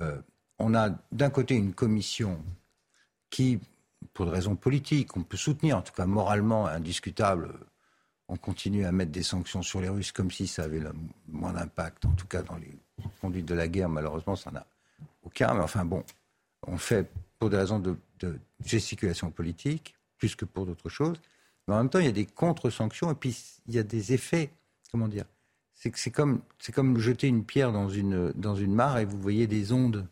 [0.02, 0.20] Euh,
[0.58, 2.38] on a d'un côté une commission
[3.30, 3.58] qui,
[4.12, 7.52] pour des raisons politiques, on peut soutenir, en tout cas moralement indiscutable,
[8.28, 10.92] on continue à mettre des sanctions sur les Russes comme si ça avait le
[11.28, 12.78] moins d'impact, en tout cas dans les
[13.20, 14.66] conduites de la guerre, malheureusement, ça n'a
[15.22, 15.54] aucun.
[15.54, 16.04] Mais enfin bon,
[16.66, 17.96] on fait pour des raisons de,
[18.64, 21.20] gesticulation politique, plus que pour d'autres choses.
[21.66, 23.36] Mais en même temps, il y a des contre-sanctions et puis
[23.66, 24.50] il y a des effets,
[24.90, 25.24] comment dire
[25.94, 29.72] C'est comme, comme jeter une pierre dans une, dans une mare et vous voyez des
[29.72, 30.06] ondes.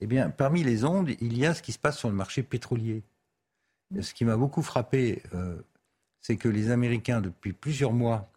[0.00, 2.42] Eh bien, parmi les ondes, il y a ce qui se passe sur le marché
[2.42, 3.02] pétrolier.
[3.98, 5.56] ce qui m'a beaucoup frappé, euh,
[6.20, 8.30] c'est que les Américains, depuis plusieurs mois,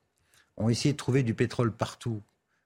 [0.56, 2.22] ont essayé de trouver du pétrole partout,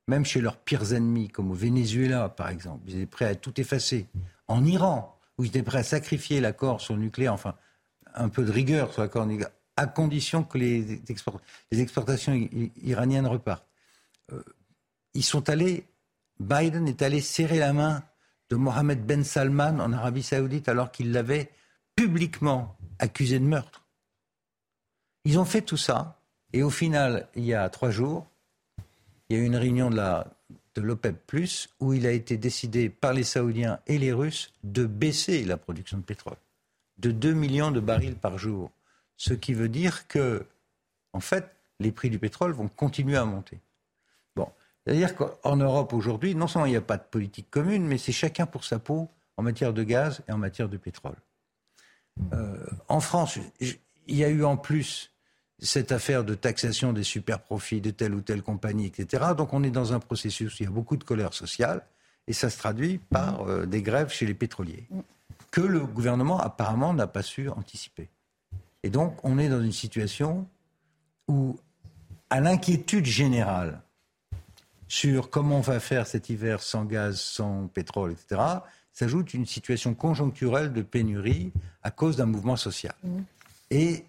[0.08, 2.84] même chez leurs pires ennemis, comme au Venezuela, par exemple.
[2.88, 4.06] Ils étaient prêts à tout effacer.
[4.48, 7.56] En Iran, où ils étaient prêts à sacrifier l'accord sur le nucléaire, enfin,
[8.14, 11.02] un peu de rigueur sur l'accord nucléaire, à condition que les,
[11.72, 12.34] exportations
[12.84, 13.66] iraniennes repartent.
[14.32, 14.44] Euh,
[15.14, 15.86] ils sont allés,
[16.40, 18.04] Biden est allé serrer la main
[18.50, 21.52] de Mohamed Ben Salman en Arabie Saoudite alors qu'il l'avait
[21.96, 23.86] publiquement accusé de meurtre.
[25.26, 26.20] Ils ont fait tout ça,
[26.52, 28.28] et au final, il y a trois jours,
[29.30, 29.98] il y a eu une réunion de
[30.76, 31.32] de l'OPEP,
[31.80, 35.98] où il a été décidé par les Saoudiens et les Russes de baisser la production
[35.98, 36.38] de pétrole
[36.98, 38.72] de 2 millions de barils par jour.
[39.18, 40.46] Ce qui veut dire que,
[41.12, 43.60] en fait, les prix du pétrole vont continuer à monter.
[44.86, 48.12] C'est-à-dire qu'en Europe aujourd'hui, non seulement il n'y a pas de politique commune, mais c'est
[48.12, 51.16] chacun pour sa peau en matière de gaz et en matière de pétrole.
[52.34, 52.58] Euh,
[52.90, 55.12] en France, il y a eu en plus
[55.60, 59.24] cette affaire de taxation des super profits de telle ou telle compagnie, etc.
[59.38, 61.86] Donc on est dans un processus où il y a beaucoup de colère sociale
[62.28, 64.88] et ça se traduit par euh, des grèves chez les pétroliers
[65.52, 68.10] que le gouvernement apparemment n'a pas su anticiper.
[68.82, 70.48] Et donc on est dans une situation
[71.28, 71.58] où,
[72.30, 73.83] à l'inquiétude générale
[74.94, 78.40] sur comment on va faire cet hiver sans gaz, sans pétrole, etc.,
[78.92, 82.94] s'ajoute une situation conjoncturelle de pénurie à cause d'un mouvement social.
[83.04, 83.20] Mmh.
[83.72, 84.06] Et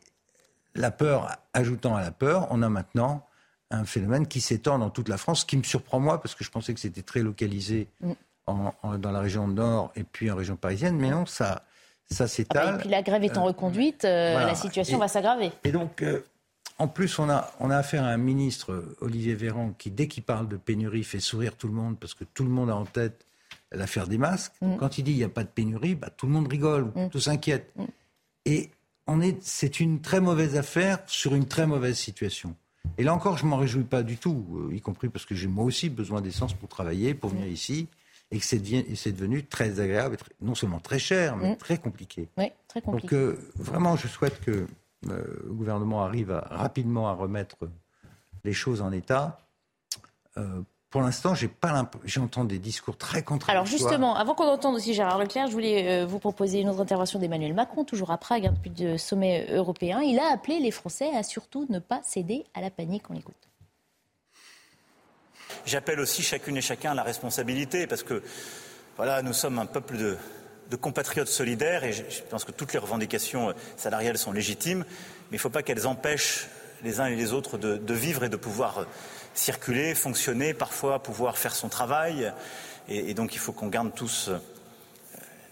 [0.74, 3.24] la peur, ajoutant à la peur, on a maintenant
[3.70, 6.51] un phénomène qui s'étend dans toute la France, qui me surprend moi, parce que je
[6.51, 8.12] pensais que c'était très localisé mm.
[8.47, 11.62] dans la région nord et puis en région parisienne, mais non, ça,
[12.11, 12.62] ça s'étale.
[12.62, 15.51] Ah bah, et puis la grève étant euh, reconduite, euh, la situation va s'aggraver.
[15.64, 16.24] Et donc, euh,
[16.79, 20.25] en plus, on a, on a affaire à un ministre, Olivier Véran, qui, dès qu'il
[20.25, 22.85] parle de pénurie, fait sourire tout le monde, parce que tout le monde a en
[22.85, 23.27] tête
[23.70, 24.53] l'affaire des masques.
[24.61, 24.77] Mm.
[24.77, 27.11] Quand il dit il n'y a pas de pénurie, bah, tout le monde rigole, mm.
[27.11, 27.72] tout s'inquiète.
[28.45, 28.70] Et
[29.41, 32.57] c'est une très mauvaise affaire sur une très mauvaise situation.
[32.99, 35.47] Et là encore, je m'en réjouis pas du tout, euh, y compris parce que j'ai
[35.47, 37.89] moi aussi besoin d'essence pour travailler, pour venir ici,
[38.31, 38.59] et que c'est
[39.12, 41.57] devenu très agréable, non seulement très cher, mais mm.
[41.57, 42.29] très compliqué.
[42.37, 43.09] Oui, très compliqué.
[43.09, 44.66] Donc euh, vraiment, je souhaite que
[45.07, 47.57] le gouvernement arrive rapidement à remettre
[48.44, 49.38] les choses en état
[50.94, 53.50] pour l'instant, j'ai pas j'entends des discours très contradictoires.
[53.50, 56.80] Alors justement, avant qu'on entende aussi Gérard Leclerc, je voulais euh, vous proposer une autre
[56.80, 60.02] intervention d'Emmanuel Macron, toujours à Prague, hein, depuis le sommet européen.
[60.02, 63.11] Il a appelé les Français à surtout ne pas céder à la panique.
[63.11, 63.34] On l'écoute.
[65.66, 68.22] J'appelle aussi chacune et chacun à la responsabilité, parce que
[68.96, 70.16] voilà, nous sommes un peuple de,
[70.77, 74.85] compatriotes solidaires, et je, pense que toutes les revendications salariales sont légitimes,
[75.31, 76.49] mais il ne faut pas qu'elles empêchent
[76.83, 78.87] les uns et les autres de, de vivre et de pouvoir
[79.35, 82.33] circuler, fonctionner, parfois pouvoir faire son travail.
[82.89, 84.39] Et, donc il faut qu'on garde tous euh,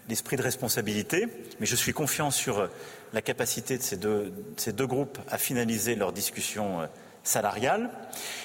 [0.09, 1.29] l'esprit de responsabilité.
[1.61, 2.69] Mais je suis confiant sur
[3.13, 6.87] la capacité de ces deux, ces deux groupes à finaliser leur discussion euh,
[7.25, 7.91] salariale.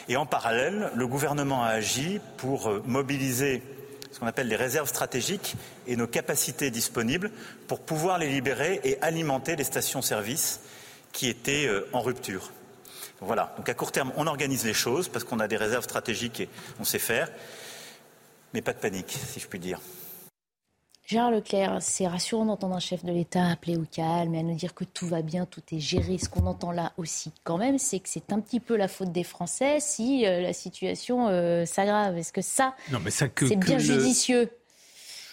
[0.09, 3.61] Et en parallèle, le gouvernement a agi pour euh, mobiliser
[4.17, 5.55] ce qu'on appelle les réserves stratégiques
[5.85, 7.29] et nos capacités disponibles
[7.67, 10.61] pour pouvoir les libérer et alimenter les stations-service
[11.11, 12.49] qui étaient en rupture.
[13.21, 13.53] Voilà.
[13.57, 16.49] Donc à court terme, on organise les choses parce qu'on a des réserves stratégiques et
[16.79, 17.29] on sait faire.
[18.55, 19.79] Mais pas de panique, si je puis dire.
[21.07, 24.55] Gérard Leclerc, c'est rassurant d'entendre un chef de l'État appeler au calme et à nous
[24.55, 26.17] dire que tout va bien, tout est géré.
[26.17, 29.13] Ce qu'on entend là aussi, quand même, c'est que c'est un petit peu la faute
[29.13, 32.17] des Français si euh, la situation euh, s'aggrave.
[32.17, 32.75] Est-ce que ça,
[33.15, 34.49] c'est bien judicieux?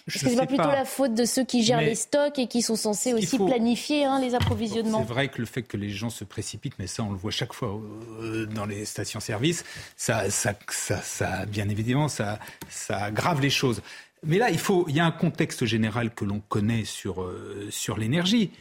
[0.07, 2.61] Est-ce que c'est pas plutôt la faute de ceux qui gèrent les stocks et qui
[2.61, 6.11] sont censés aussi planifier hein, les approvisionnements C'est vrai que le fait que les gens
[6.11, 7.81] se précipitent, mais ça on le voit chaque fois
[8.21, 9.65] euh, dans les stations-service,
[9.97, 13.81] ça, ça, ça, bien évidemment, ça, ça aggrave les choses.
[14.25, 17.67] Mais là, il, faut, il y a un contexte général que l'on connaît sur, euh,
[17.69, 18.51] sur l'énergie.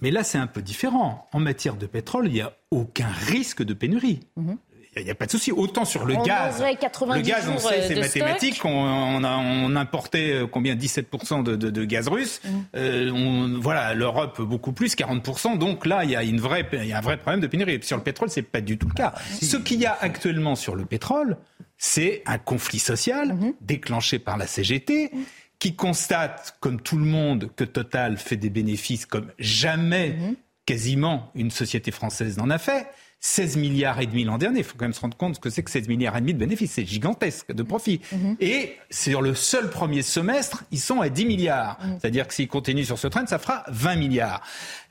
[0.00, 1.28] Mais là, c'est un peu différent.
[1.32, 4.20] En matière de pétrole, il n'y a aucun risque de pénurie.
[4.36, 4.56] Mhm.
[4.96, 5.52] il n'y a, pas de souci.
[5.52, 6.60] Autant sur le gaz.
[6.60, 8.64] le gaz, on sait, c'est mathématique.
[8.64, 12.40] On, on, a, on, importait euh, combien 17% de, de, de, gaz russe.
[12.44, 12.48] Mm.
[12.76, 15.56] Euh, on, voilà, l'Europe beaucoup plus, 40%.
[15.56, 17.80] Donc là, il y a une vraie, il y a un vrai problème de pénurie.
[17.82, 19.14] sur le pétrole, c'est pas du tout le cas.
[19.40, 21.36] Ce qu'il y a actuellement sur le pétrole,
[21.84, 23.54] c'est un conflit social mm-hmm.
[23.60, 25.10] déclenché par la CGT.
[25.58, 30.34] qui constate, comme tout le monde, que Total fait des bénéfices comme jamais, mm-hmm.
[30.64, 32.86] quasiment, une société française n'en a fait.
[33.24, 34.58] 16 milliards et demi l'an dernier.
[34.58, 36.34] Il faut quand même se rendre compte ce que c'est que 16 milliards et demi
[36.34, 36.72] de bénéfices.
[36.72, 38.00] C'est gigantesque de profit.
[38.12, 38.36] Mhm.
[38.40, 41.78] Et sur le seul premier semestre, ils sont à 10 milliards.
[41.80, 41.98] Mhm.
[42.00, 44.42] C'est-à-dire que s'ils continuent sur ce train, ça fera 20 milliards.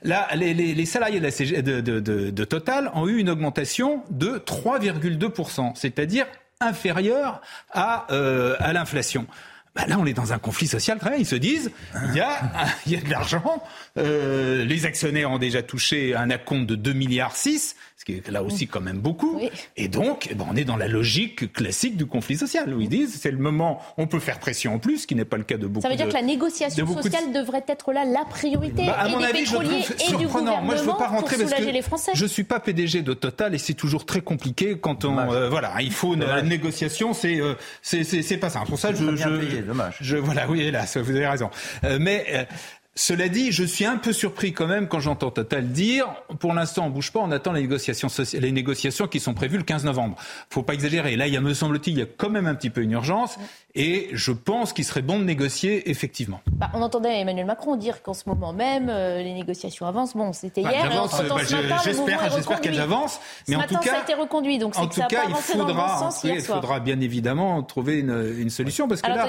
[0.02, 4.38] Là, les, les, les salariés de, de, de, de, Total ont eu une augmentation de
[4.38, 6.26] 3,2%, c'est-à-dire
[6.62, 7.40] inférieure
[7.72, 9.26] à, euh, l'inflation.
[9.74, 11.18] Bah là, on est dans un conflit social très bien.
[11.18, 11.70] Ils se disent,
[12.08, 12.40] il y a,
[12.86, 13.62] il y a de l'argent,
[13.96, 18.28] euh, les actionnaires ont déjà touché un acompte de 2 milliards 6, ce qui est
[18.32, 19.40] là aussi quand même beaucoup.
[19.76, 22.88] Et donc, eh ben, on est dans la logique classique du conflit social, où ils
[22.88, 25.44] disent, c'est le moment, on peut faire pression en plus, ce qui n'est pas le
[25.44, 28.86] cas de beaucoup Ça veut dire que la négociation sociale devrait être là la priorité,
[28.86, 31.06] bah, à et mon des avis, pétroliers je et du gouvernement Moi, je veux pas
[31.06, 32.10] rentrer pour soulager les Français.
[32.14, 35.74] Je suis pas PDG de Total et c'est toujours très compliqué quand on, euh, voilà,
[35.80, 38.68] il faut une, négociation, c'est, euh, c'est, c'est, pas simple.
[38.68, 39.62] Pour ça, je, je,
[40.00, 41.50] je, voilà, oui, là, vous avez raison.
[41.84, 42.48] Euh, mais
[42.94, 46.06] cela dit, je suis un peu surpris quand même quand j'entends Total dire
[46.40, 49.62] pour l'instant on bouge pas, on attend les négociations, les négociations qui sont prévues le
[49.62, 50.16] 15 novembre.
[50.50, 51.16] Faut pas exagérer.
[51.16, 52.92] Là, il y a, me semble-t-il, il y a quand même un petit peu une
[52.92, 53.38] urgence.
[53.74, 56.42] Et je pense qu'il serait bon de négocier effectivement.
[56.52, 60.14] Bah, on entendait Emmanuel Macron dire qu'en ce moment même, euh, les négociations avancent.
[60.14, 60.90] Bon, c'était bah, hier.
[60.90, 61.38] Bah,
[61.82, 63.20] j'espère qu'elles avancent.
[63.48, 64.58] Mais en tout cas, ça a été reconduit.
[64.58, 69.00] Donc en tout cas, il faudra, il faudra bien évidemment trouver une, une solution parce
[69.00, 69.26] que là,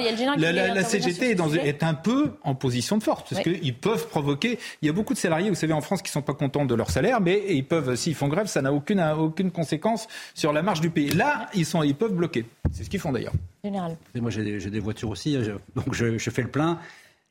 [0.74, 4.60] la, CGT est, dans, est, un peu en position de force parce qu'ils peuvent provoquer.
[4.82, 6.76] Il y a beaucoup de salariés, vous savez, en France, qui sont pas contents de
[6.76, 10.62] leur salaire, mais ils peuvent, s'ils font grève, ça n'a aucune, aucune conséquence sur la
[10.62, 11.10] marge du pays.
[11.10, 12.46] Là, ils sont, ils peuvent bloquer.
[12.72, 13.34] C'est ce qu'ils font d'ailleurs.
[13.64, 13.98] Général.
[14.16, 16.80] moi, j'ai des, voitures aussi, hein, donc je, fais le plein.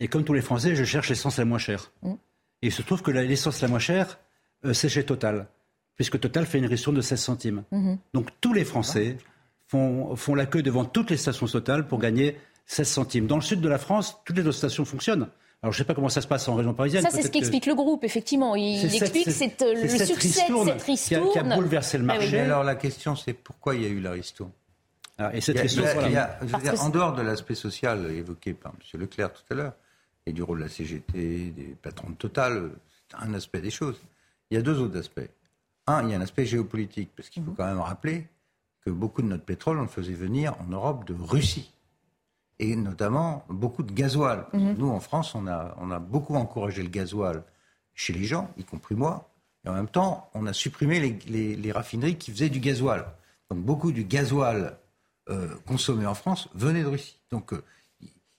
[0.00, 1.92] Et comme tous les Français, je cherche l'essence la moins chère.
[2.02, 2.12] Mm.
[2.62, 4.18] Et il se trouve que l'essence la moins chère,
[4.64, 5.46] euh, c'est chez Total,
[5.96, 7.64] puisque Total fait une ristourne de 16 centimes.
[7.72, 7.98] Mm-hmm.
[8.14, 9.16] Donc tous les Français
[9.68, 13.26] font, font la queue devant toutes les stations Total pour gagner 16 centimes.
[13.26, 15.28] Dans le sud de la France, toutes les autres stations fonctionnent.
[15.62, 17.02] Alors, je ne sais pas comment ça se passe en région parisienne.
[17.02, 18.56] Ça, c'est ce qu'explique le groupe, effectivement.
[18.56, 22.40] Il explique c'est le succès de cette ristourne qui a, bouleversé le marché.
[22.40, 24.50] Alors, la question, c'est pourquoi il y a eu la ristourne?
[25.32, 25.58] Et cette
[26.80, 29.00] en dehors de l'aspect social évoqué par M.
[29.00, 29.72] Leclerc tout à l'heure,
[30.26, 32.70] et du rôle de la CGT, des patrons de Total,
[33.08, 34.00] c'est un aspect des choses.
[34.50, 35.20] Il y a deux autres aspects.
[35.86, 37.56] Un, il y a un aspect géopolitique, parce qu'il faut mhm.
[37.56, 38.26] quand même rappeler
[38.84, 41.72] que beaucoup de notre pétrole, on le faisait venir en Europe de Russie.
[42.62, 44.46] Et notamment beaucoup de gasoil.
[44.52, 44.76] Mhm.
[44.78, 47.42] Nous, en France, on a, on a beaucoup encouragé le gasoil
[47.94, 49.30] chez les gens, y compris moi.
[49.64, 53.04] Et en même temps, on a supprimé les, les raffineries qui faisaient du gasoil.
[53.50, 54.76] Donc beaucoup du gasoil
[55.28, 57.20] euh, consommés en France venaient de Russie.
[57.30, 57.62] Donc euh,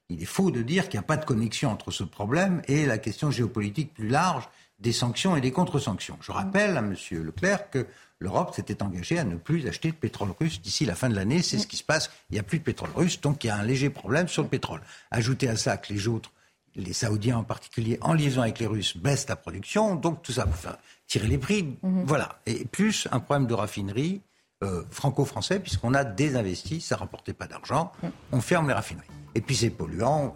[0.10, 2.86] il est faux de dire qu'il n'y a pas de connexion entre ce problème et
[2.86, 4.50] la question géopolitique plus large
[4.80, 6.18] des sanctions et des contre-sanctions.
[6.20, 6.96] Je rappelle à M.
[7.12, 7.88] Leclerc que
[8.24, 11.42] l'Europe s'était engagée à ne plus acheter de pétrole russe d'ici la fin de l'année.
[11.42, 12.10] C'est ce qui se passe.
[12.30, 14.44] Il n'y a plus de pétrole russe, donc il y a un léger problème sur
[14.44, 14.82] le pétrole.
[15.12, 16.32] Ajoutez à ça que les autres,
[16.76, 20.46] les Saoudiens en particulier, en liaison avec les Russes, baissent la production, donc tout ça
[20.46, 21.78] pour faire tirer les prix.
[21.84, 22.06] Mhm.
[22.06, 22.40] Voilà.
[22.46, 24.22] Et plus un problème de raffinerie
[24.64, 27.92] euh, franco-français, puisqu'on a désinvesti, ça ne rapportait pas d'argent,
[28.32, 29.06] on ferme les raffineries.
[29.36, 30.34] Et puis c'est polluant,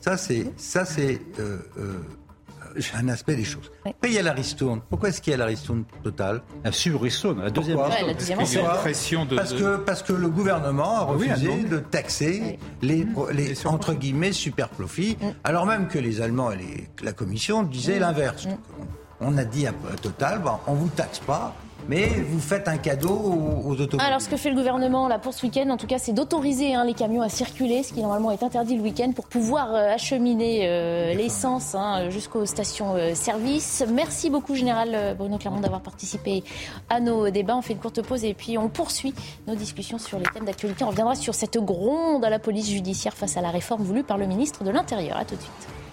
[0.00, 2.02] Ça, c'est, ça, c'est euh, euh,
[2.94, 3.70] un aspect des choses.
[3.84, 4.80] Après, il y a la ristourne.
[4.88, 7.78] Pourquoi est-ce qu'il y a la ristourne totale La sur-ristourne, la deuxième
[8.80, 13.94] pression de, parce, que, parce que le gouvernement a refusé de taxer les, les entre
[13.94, 15.26] guillemets, super profits, mm.
[15.44, 18.00] alors même que les Allemands et la Commission disaient mm.
[18.00, 18.46] l'inverse.
[18.46, 18.56] Mm.
[19.20, 19.72] On a dit à
[20.02, 21.54] Total, bon, on ne vous taxe pas,
[21.88, 23.10] mais vous faites un cadeau
[23.64, 24.00] aux, automobiles.
[24.00, 26.74] Alors, ce que fait le gouvernement là, pour ce week-end, en tout cas, c'est d'autoriser
[26.74, 29.94] hein, les camions à circuler, ce qui normalement est interdit le week-end, pour pouvoir euh,
[29.94, 33.82] acheminer euh, l'essence hein, jusqu'aux stations-service.
[33.82, 36.42] Euh, Merci beaucoup, Général Bruno Clermont, d'avoir participé
[36.88, 37.56] à nos débats.
[37.56, 39.14] On fait une courte pause et puis on poursuit
[39.46, 40.84] nos discussions sur les thèmes d'actualité.
[40.84, 44.18] On reviendra sur cette gronde à la police judiciaire face à la réforme voulue par
[44.18, 45.16] le ministre de l'Intérieur.
[45.16, 45.83] A tout de suite.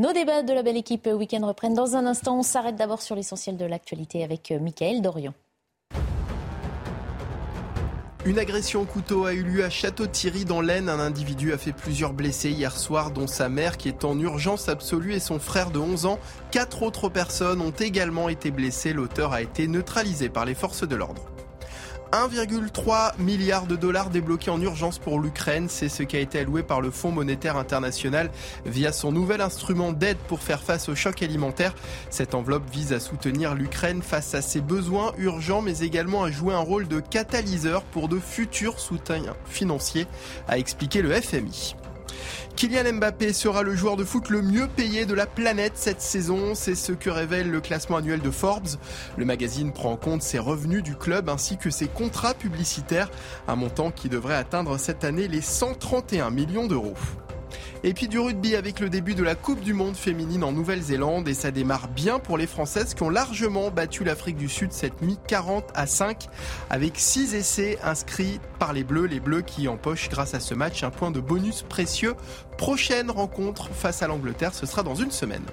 [0.00, 2.38] Nos débats de la belle équipe week-end reprennent dans un instant.
[2.38, 5.34] On s'arrête d'abord sur l'essentiel de l'actualité avec euh, Mickaël Dorian.
[8.24, 10.88] Une agression au couteau a eu lieu à Château-Thierry dans l'Aisne.
[10.88, 14.70] Un individu a fait plusieurs blessés hier soir, dont sa mère qui est en urgence
[14.70, 16.18] absolue et son frère de 11 ans.
[16.50, 18.94] Quatre autres personnes ont également été blessées.
[18.94, 21.29] L'auteur a été neutralisé par les forces de l'ordre.
[22.12, 25.68] 1,3 milliard de dollars débloqués en urgence pour l'Ukraine.
[25.68, 28.30] C'est ce qui a été alloué par le Fonds monétaire international
[28.66, 31.74] via son nouvel instrument d'aide pour faire face au choc alimentaire.
[32.10, 36.54] Cette enveloppe vise à soutenir l'Ukraine face à ses besoins urgents, mais également à jouer
[36.54, 40.06] un rôle de catalyseur pour de futurs soutiens financiers,
[40.48, 41.76] a expliqué le FMI.
[42.60, 46.54] Kylian Mbappé sera le joueur de foot le mieux payé de la planète cette saison.
[46.54, 48.68] C'est ce que révèle le classement annuel de Forbes.
[49.16, 53.10] Le magazine prend en compte ses revenus du club ainsi que ses contrats publicitaires,
[53.48, 56.92] un montant qui devrait atteindre cette année les 131 millions d'euros.
[57.82, 61.26] Et puis du rugby avec le début de la Coupe du Monde féminine en Nouvelle-Zélande
[61.28, 65.00] et ça démarre bien pour les Françaises qui ont largement battu l'Afrique du Sud cette
[65.00, 66.28] nuit 40 à 5
[66.68, 69.06] avec 6 essais inscrits par les Bleus.
[69.06, 72.16] Les Bleus qui empochent grâce à ce match un point de bonus précieux.
[72.58, 75.44] Prochaine rencontre face à l'Angleterre, ce sera dans une semaine.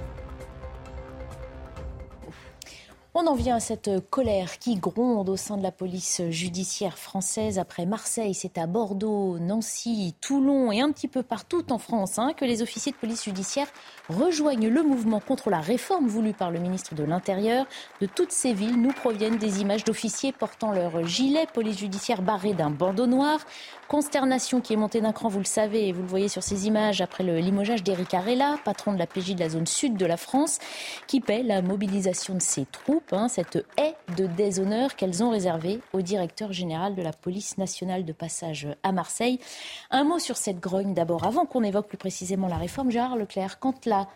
[3.20, 7.58] On en vient à cette colère qui gronde au sein de la police judiciaire française.
[7.58, 12.34] Après Marseille, c'est à Bordeaux, Nancy, Toulon et un petit peu partout en France hein,
[12.38, 13.66] que les officiers de police judiciaire
[14.08, 17.66] rejoignent le mouvement contre la réforme voulue par le ministre de l'Intérieur.
[18.02, 22.54] De toutes ces villes nous proviennent des images d'officiers portant leur gilet police judiciaire barré
[22.54, 23.40] d'un bandeau noir.
[23.88, 26.68] Consternation qui est montée d'un cran, vous le savez, et vous le voyez sur ces
[26.68, 30.06] images, après le limogeage d'Éric Arella, patron de la PJ de la zone sud de
[30.06, 30.60] la France,
[31.08, 35.80] qui paie la mobilisation de ses troupes, hein, cette haie de déshonneur qu'elles ont réservée
[35.94, 39.40] au directeur général de la police nationale de passage à Marseille.
[39.90, 42.92] Un mot sur cette grogne d'abord, avant qu'on évoque plus précisément la réforme.
[42.92, 44.08] Gérard Leclerc, quand la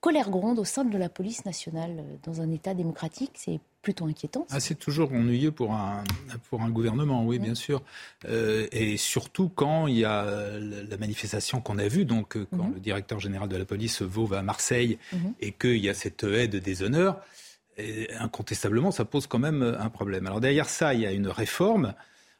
[0.00, 4.46] colère gronde au sein de la police nationale dans un État démocratique, c'est plutôt inquiétant.
[4.50, 6.04] Ah, c'est toujours ennuyeux pour un,
[6.48, 7.82] pour un gouvernement, oui, bien sûr.
[8.26, 10.24] Euh, et surtout quand il y a
[10.58, 12.74] la manifestation qu'on a vue, donc euh, quand mhm.
[12.74, 15.34] le directeur général de la police va à Marseille mhm.
[15.40, 17.20] et qu'il y a cette aide des honneurs,
[17.78, 20.26] et incontestablement, ça pose quand même un problème.
[20.26, 21.94] Alors derrière ça, il y a une réforme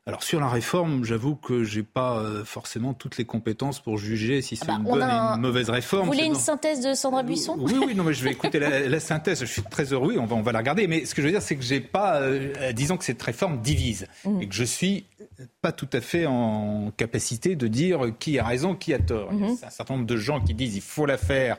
[0.07, 4.41] alors sur la réforme, j'avoue que j'ai pas euh, forcément toutes les compétences pour juger
[4.41, 6.07] si c'est ah bah, une bonne ou une mauvaise réforme.
[6.07, 7.57] Vous voulez une synthèse de Sandra Buisson?
[7.59, 9.41] Oui, oui, non, mais je vais écouter la, synthèse.
[9.41, 10.87] Je suis très heureux, on va, on va la regarder.
[10.87, 13.61] Mais ce que je veux dire, c'est que j'ai pas, euh, disons que cette réforme
[13.61, 14.41] divise mmh.
[14.41, 15.05] et que je suis
[15.61, 19.29] pas tout à fait en capacité de dire qui a raison, qui a tort.
[19.33, 19.57] Il y a mmh.
[19.65, 21.59] un certain nombre de gens qui disent il faut la faire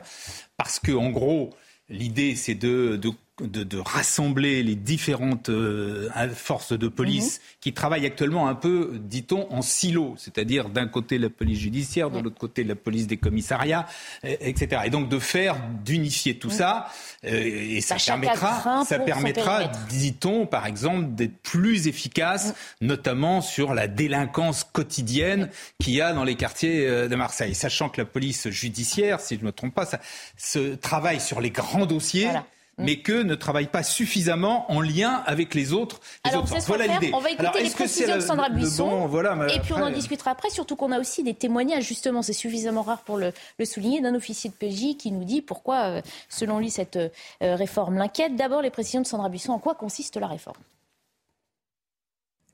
[0.56, 1.50] parce que en gros
[1.88, 3.10] l'idée c'est de, de
[3.40, 7.44] de, rassembler les différentes euh, forces de police mhm.
[7.60, 12.20] qui travaillent actuellement un peu, dit-on, en silo, c'est-à-dire d'un côté la police judiciaire, de
[12.20, 13.86] l'autre côté la police des commissariats,
[14.22, 14.82] etc.
[14.84, 16.88] Et donc de faire, d'unifier tout ça,
[17.24, 23.88] euh, et ça permettra, ça permettra, dit-on, par exemple, d'être plus efficace, notamment sur la
[23.88, 25.48] délinquance quotidienne
[25.80, 27.54] qu'il y a dans les quartiers euh, de Marseille.
[27.54, 30.00] Sachant que la police judiciaire, si je ne me trompe pas, ça,
[30.36, 32.28] se travaille sur les grands dossiers.
[32.28, 32.42] Mm.
[32.78, 36.00] Mais que ne travaille pas suffisamment en lien avec les autres.
[36.24, 37.10] Alors, voilà l'idée.
[37.14, 39.08] On va écouter les précisions de Sandra Buisson.
[39.48, 42.82] et puis on en discutera après, surtout qu'on a aussi des témoignages, justement, c'est suffisamment
[42.82, 43.32] rare pour le,
[43.64, 47.08] souligner, d'un officier de PJ qui nous dit pourquoi, euh, selon lui, cette euh,
[47.40, 48.36] réforme l'inquiète.
[48.36, 49.52] D'abord, les précisions de Sandra Buisson.
[49.52, 50.56] En quoi consiste la réforme?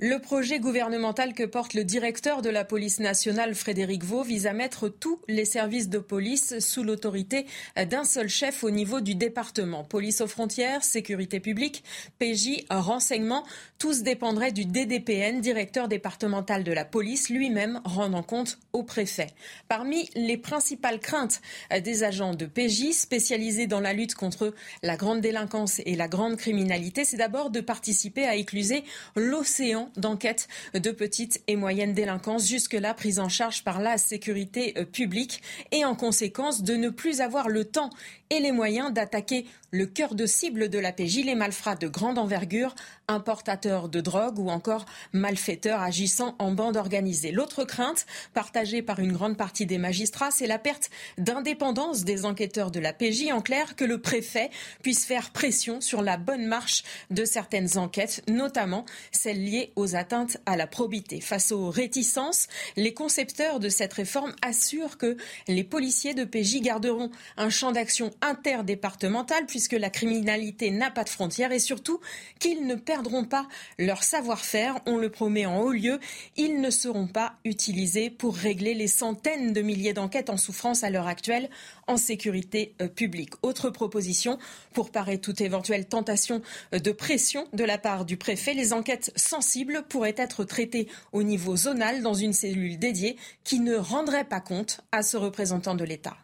[0.01, 4.53] Le projet gouvernemental que porte le directeur de la police nationale, Frédéric Vaux, vise à
[4.53, 7.47] mettre tous les services de police sous l'autorité
[7.91, 9.83] d'un seul chef au niveau du département.
[9.83, 11.83] Police aux frontières, sécurité publique,
[12.21, 13.45] PJ, renseignement,
[13.81, 19.31] tous dépendraient du DDPN, directeur départemental de la police, lui-même rendant compte au préfet.
[19.67, 21.41] Parmi les principales craintes
[21.83, 26.37] des agents de PJ spécialisés dans la lutte contre la grande délinquance et la grande
[26.37, 28.85] criminalité, c'est d'abord de participer à écluser
[29.17, 34.85] l'océan d'enquête de petite et moyenne délinquance, jusque-là prise en charge par la sécurité euh,
[34.85, 37.91] publique, et en conséquence de ne plus avoir le temps
[38.31, 42.19] et les moyens d'attaquer le cœur de cible de la PJ, les malfrats de grande
[42.19, 42.75] envergure,
[43.07, 47.33] importateurs de drogue ou encore malfaiteurs agissant en bande organisée.
[47.33, 52.71] L'autre crainte, partagée par une grande partie des magistrats, c'est la perte d'indépendance des enquêteurs
[52.71, 53.31] de la PJ.
[53.33, 54.51] En clair, que le préfet
[54.83, 60.39] puisse faire pression sur la bonne marche de certaines enquêtes, notamment celles liées aux atteintes
[60.45, 61.21] à la probité.
[61.21, 65.17] Face aux réticences, les concepteurs de cette réforme assurent que
[65.47, 71.09] les policiers de PJ garderont un champ d'action interdépartemental puisque la criminalité n'a pas de
[71.09, 72.01] frontières et surtout
[72.41, 73.47] qu'ils ne perdront pas
[73.79, 74.81] leur savoir-faire.
[74.87, 76.01] On le promet en haut lieu.
[76.37, 80.91] Ils ne seront pas utilisés pour régler les centaines de milliers d'enquêtes en souffrance à
[80.91, 81.51] l'heure actuelle
[81.87, 83.35] en sécurité euh, publique.
[83.43, 84.39] Autre proposition
[84.75, 86.43] pour parer toute éventuelle tentation
[86.75, 88.55] euh, de pression de la part du préfet.
[88.55, 93.77] Les enquêtes sensibles pourraient être traitées au niveau zonal dans une cellule dédiée qui ne
[93.77, 96.17] rendrait pas compte à ce représentant de l'État.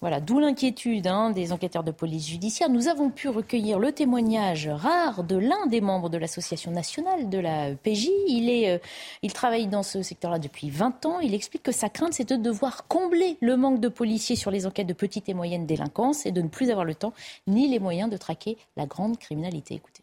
[0.00, 2.70] Voilà, d'où l'inquiétude hein, des enquêteurs de police judiciaire.
[2.70, 7.38] Nous avons pu recueillir le témoignage rare de l'un des membres de l'association nationale de
[7.38, 8.08] la PJ.
[8.26, 8.78] Il, euh,
[9.20, 11.20] il travaille dans ce secteur-là depuis 20 ans.
[11.20, 14.66] Il explique que sa crainte, c'est de devoir combler le manque de policiers sur les
[14.66, 17.12] enquêtes de petite et moyenne délinquance et de ne plus avoir le temps
[17.46, 19.74] ni les moyens de traquer la grande criminalité.
[19.74, 19.99] Écoutez.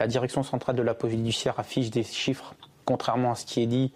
[0.00, 2.54] La direction centrale de la police judiciaire affiche des chiffres,
[2.86, 3.92] contrairement à ce qui est dit,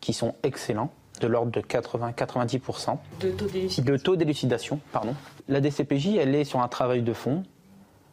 [0.00, 0.90] qui sont excellents
[1.20, 2.98] de l'ordre de 80-90%.
[3.20, 4.80] De taux d'élucidation.
[4.92, 5.14] pardon.
[5.48, 7.44] La DCPJ, elle est sur un travail de fond,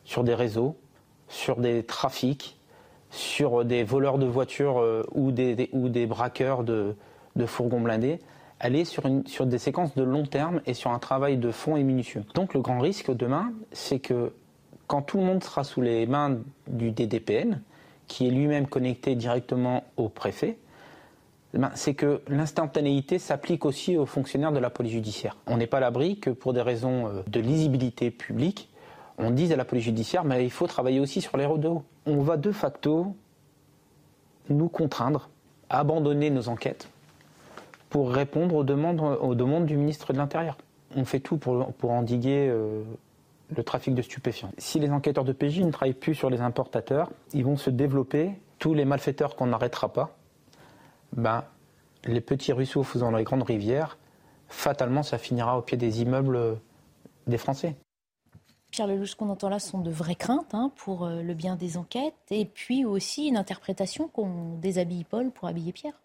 [0.03, 0.77] sur des réseaux,
[1.29, 2.59] sur des trafics,
[3.09, 6.95] sur des voleurs de voitures euh, ou, des, ou des braqueurs de,
[7.47, 8.19] fourgons blindés.
[8.59, 11.49] Elle est sur, une, sur des séquences de long terme et sur un travail de
[11.49, 12.23] fond et minutieux.
[12.35, 14.31] Donc le grand risque demain, c'est que
[14.91, 16.37] quand tout le monde sera sous les mains
[16.67, 17.61] du DDPN,
[18.07, 20.57] qui est lui-même connecté directement au préfet,
[21.53, 25.37] eh ben, c'est que l'instantanéité s'applique aussi aux fonctionnaires de la police judiciaire.
[25.47, 28.67] On n'est pas à l'abri que pour des raisons euh, de lisibilité publique,
[29.17, 31.83] on dise à la police judiciaire, mais il faut travailler aussi sur les haut.
[32.05, 33.15] On va de facto
[34.49, 35.29] nous contraindre
[35.69, 36.89] à abandonner nos enquêtes
[37.89, 40.57] pour répondre aux demandes, du ministre de l'Intérieur.
[40.97, 42.83] On fait tout pour, pour endiguer euh,
[43.55, 44.51] le trafic de stupéfiants.
[44.57, 48.31] Si les enquêteurs de PJ ne travaillent plus sur les importateurs, ils vont se développer
[48.59, 50.17] tous les malfaiteurs qu'on n'arrêtera pas
[51.13, 51.43] ben,
[52.05, 53.97] les petits ruisseaux faisant les grandes rivières,
[54.47, 56.59] fatalement, ça finira au pied des immeubles
[57.27, 57.75] des Français.
[58.71, 61.57] Pierre Lelouch, ce qu'on entend là sont de vraies craintes hein, pour euh, le bien
[61.57, 66.01] des enquêtes et puis aussi une interprétation qu'on déshabille Paul pour habiller Pierre.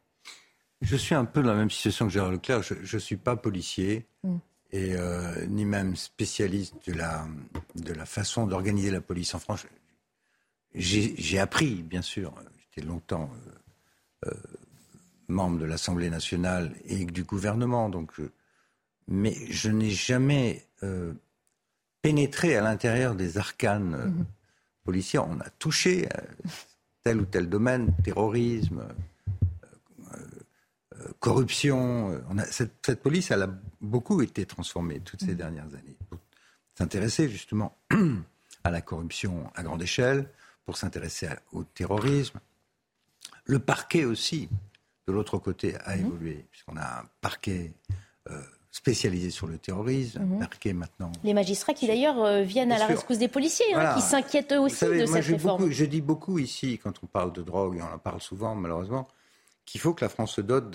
[0.80, 2.62] Je suis un peu dans la même situation que Gérard Leclerc.
[2.62, 4.36] Je ne suis pas policier mm.
[4.72, 7.26] Et euh, ni même spécialiste de la,
[7.74, 9.66] de la façon d'organiser la police en France.
[10.74, 13.30] J'ai appris, bien sûr, j'étais longtemps
[15.28, 17.88] membre de l'Assemblée nationale et du gouvernement.
[17.88, 18.12] Donc,
[19.08, 21.12] mais je n'ai jamais euh,
[22.02, 24.26] pénétré à l'intérieur des arcanes euh, mhm.
[24.84, 25.18] policiers.
[25.18, 26.08] On a touché
[27.02, 28.92] tel ou tel domaine, terrorisme, euh,
[31.20, 32.22] corruption.
[32.30, 35.36] On a, cette, police, elle a beaucoup été transformée toutes ces mhm.
[35.36, 35.96] dernières années.
[36.08, 36.18] Pour
[36.74, 37.76] s'intéresser justement
[38.64, 40.28] à la corruption à grande échelle,
[40.64, 42.40] pour s'intéresser au terrorisme.
[43.44, 44.48] Le parquet aussi
[45.06, 46.06] de l'autre côté, a mhm.
[46.06, 47.72] évolué, puisqu'on a un parquet
[48.28, 48.40] euh,
[48.70, 50.38] spécialisé sur le terrorisme, un mhm.
[50.40, 51.12] parquet maintenant.
[51.24, 54.84] Les magistrats qui d'ailleurs euh, viennent à la rescousse des policiers, hein, qui s'inquiètent aussi
[54.84, 55.70] de cette réforme.
[55.70, 59.06] je dis beaucoup ici, quand on parle de drogue, et on en parle souvent malheureusement,
[59.66, 60.74] qu'il faut que la France se dote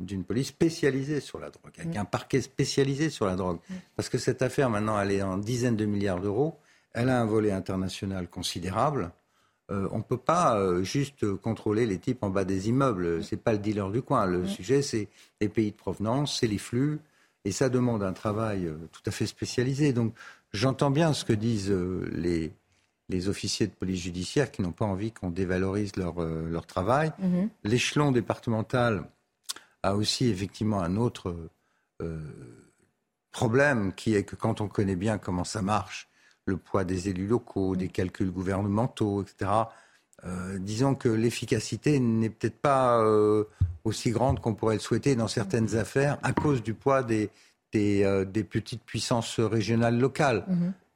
[0.00, 2.00] d'une police spécialisée sur la drogue, avec mhm.
[2.00, 3.58] un parquet spécialisé sur la drogue.
[3.96, 6.58] Parce que cette affaire, maintenant, elle est en dizaines de milliards d'euros.
[6.94, 9.12] Elle a un volet international considérable.
[9.70, 13.22] Euh, on ne peut pas euh, juste contrôler les types en bas des immeubles.
[13.22, 14.26] Ce n'est pas le dealer du coin.
[14.26, 15.08] Le sujet, c'est
[15.40, 17.00] les pays de provenance, c'est les flux.
[17.44, 19.92] Et ça demande un travail euh, tout à fait spécialisé.
[19.92, 20.14] Donc,
[20.52, 21.74] j'entends bien ce que disent
[22.12, 22.52] les,
[23.28, 27.12] officiers de police judiciaire qui n'ont pas envie qu'on dévalorise leur, travail.
[27.18, 27.48] Mhm.
[27.64, 29.04] L'échelon départemental
[29.82, 31.36] a aussi effectivement un autre
[33.30, 36.08] problème qui est que quand on connaît bien comment ça marche,
[36.46, 39.50] le poids des élus locaux, des calculs gouvernementaux, etc.
[40.24, 43.44] Euh, disons que l'efficacité n'est peut-être pas euh,
[43.84, 47.30] aussi grande qu'on pourrait le souhaiter dans certaines affaires à cause du poids des,
[47.72, 50.46] des, euh, petites puissances régionales locales.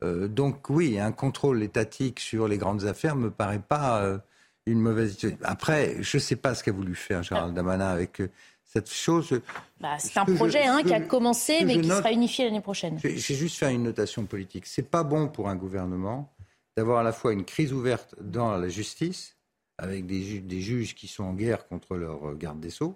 [0.02, 0.28] Mhm.
[0.28, 4.20] donc oui, un contrôle étatique sur les grandes affaires me paraît pas
[4.66, 5.36] une mauvaise idée.
[5.42, 8.22] Après, je ne sais pas ce qu'a voulu faire Gérald Damana avec
[8.68, 9.40] cette chose.
[9.80, 12.98] Bah, c'est un projet hein, qui a commencé, mais qui sera unifié l'année prochaine.
[13.02, 14.66] J'ai juste fait une notation politique.
[14.66, 16.32] C'est pas bon pour un gouvernement
[16.76, 19.36] d'avoir à la fois une crise ouverte dans la justice,
[19.78, 22.94] avec des, des, juges qui sont en guerre contre leur garde des sceaux,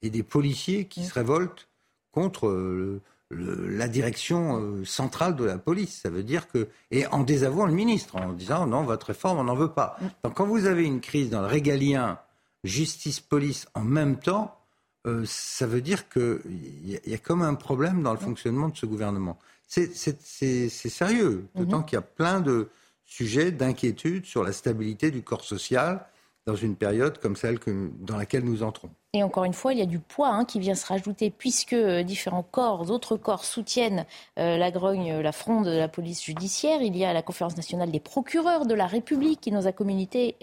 [0.00, 1.68] et des policiers qui se révoltent
[2.10, 3.00] contre
[3.30, 6.00] la direction euh, centrale de la police.
[6.02, 6.68] Ça veut dire que.
[6.90, 9.98] Et en désavouant le ministre, en disant non, votre réforme, on n'en veut pas.
[10.24, 12.18] Donc quand vous avez une crise dans le régalien,
[12.64, 14.58] justice-police en même temps,
[15.06, 16.40] euh, ça veut dire qu'il
[16.84, 19.38] y, y, a comme un problème dans le fonctionnement de ce gouvernement.
[19.68, 19.94] C'est
[20.70, 21.84] sérieux, d'autant mhm.
[21.84, 22.68] qu'il y a plein de
[23.04, 26.06] sujets d'inquiétude sur la stabilité du corps social
[26.46, 28.90] dans une période comme celle que, dans laquelle nous entrons.
[29.14, 31.72] Et encore une fois, il y a du poids hein, qui vient se rajouter puisque
[31.72, 34.04] euh, différents corps, d'autres corps soutiennent
[34.38, 36.82] euh, la grogne, euh, la fronde de la police judiciaire.
[36.82, 40.34] Il y a la conférence nationale des procureurs de la République qui nous a communiqué,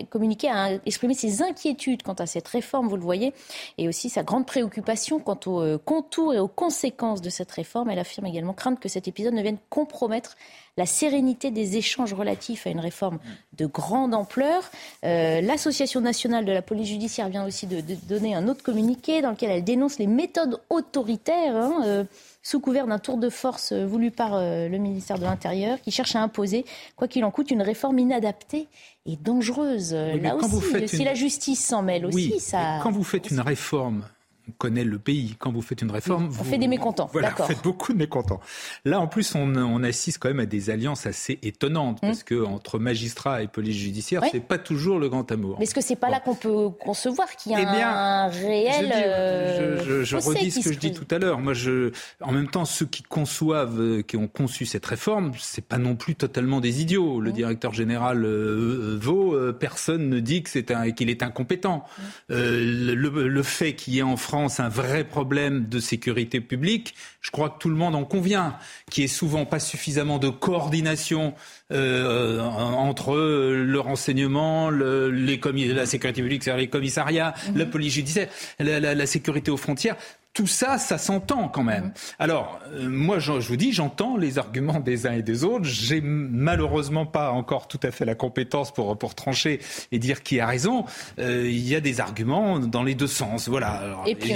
[0.49, 3.35] a exprimé ses inquiétudes quant à cette réforme, vous le voyez,
[3.77, 7.91] et aussi sa grande préoccupation quant aux contours et aux conséquences de cette réforme.
[7.91, 10.37] Elle affirme également craindre que cet épisode ne vienne compromettre
[10.77, 13.19] la sérénité des échanges relatifs à une réforme
[13.53, 14.69] de grande ampleur.
[15.03, 19.51] L'Association nationale de la police judiciaire vient aussi de donner un autre communiqué dans lequel
[19.51, 22.03] elle dénonce les méthodes autoritaires hein, euh,
[22.41, 26.21] sous couvert d'un tour de force voulu par le ministère de l'Intérieur, qui cherche à
[26.21, 26.63] imposer,
[26.95, 28.67] quoi qu'il en coûte, une réforme inadaptée
[29.07, 29.93] et dangereuse.
[29.93, 32.79] Là aussi, si la justice s'en mêle aussi, ça.
[32.83, 34.03] Quand vous faites une réforme
[34.47, 35.35] on connaît le pays.
[35.39, 37.09] Quand vous faites une réforme, on fait des mécontents.
[37.11, 38.39] Voilà, vous faites beaucoup de mécontents.
[38.83, 42.07] Là, en plus, on, assiste quand même à des alliances assez étonnantes mmh.
[42.07, 45.57] parce que entre magistrats et police judiciaire, c'est pas toujours le grand amour.
[45.59, 49.83] Mais est-ce que c'est pas là qu'on peut concevoir qu'il y a eh un réel
[49.85, 51.39] Je, je, je redis ce que je dis tout à l'heure.
[51.39, 51.91] Moi, je,
[52.21, 55.95] en même temps, ceux qui conçoivent, euh, qui ont conçu cette réforme, c'est pas non
[55.95, 57.19] plus totalement des idiots.
[57.19, 57.33] Le mmh.
[57.33, 60.65] directeur général euh, Vaux, euh, personne ne dit que c'est
[60.95, 61.85] qu'il est incompétent.
[62.29, 62.33] Mmh.
[62.33, 67.31] le, le fait qu'il y ait en France un vrai problème de sécurité publique, je
[67.31, 68.57] crois que tout le monde en convient,
[68.91, 71.33] qui est souvent pas suffisamment de coordination
[71.71, 75.39] euh, entre le renseignement, le, les
[75.73, 77.57] la sécurité publique, c'est-à-dire les commissariats, mmh.
[77.57, 78.27] la police judiciaire,
[78.59, 79.95] la, sécurité aux frontières
[80.35, 81.93] tout ça, ça s'entend quand même.
[82.19, 85.63] Alors, euh, moi, je, vous dis, j'entends les arguments des uns et des autres.
[85.63, 89.61] J'ai malheureusement pas encore tout à fait la compétence pour, pour trancher
[89.93, 90.83] et dire qui a raison.
[91.19, 93.47] Euh, il y a des arguments dans les deux sens.
[93.47, 94.03] Voilà.
[94.05, 94.33] et puis,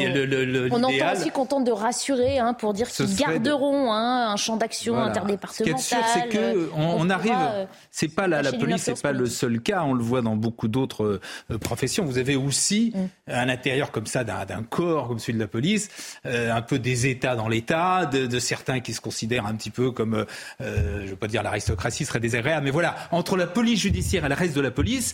[0.71, 4.55] on, entend aussi qu'on tente de rassurer hein, pour dire qu'ils garderont hein, un champ
[4.55, 5.81] d'action interdépartemental.
[5.81, 7.33] Ce qui est sûr, c'est que on, arrive.
[7.37, 9.83] Euh, c'est pas la, la police, c'est pas le seul cas.
[9.83, 11.19] On le voit dans beaucoup d'autres
[11.59, 12.05] professions.
[12.05, 13.33] Vous avez aussi mm.
[13.33, 15.88] un intérieur comme ça d'un corps comme celui de la police
[16.25, 19.91] euh, un peu des États dans l'État, de, certains qui se considèrent un petit peu
[19.91, 20.25] comme, euh,
[20.99, 24.29] je ne veux pas dire l'aristocratie serait désagréable, mais voilà, entre la police judiciaire et
[24.29, 25.13] le reste de la police,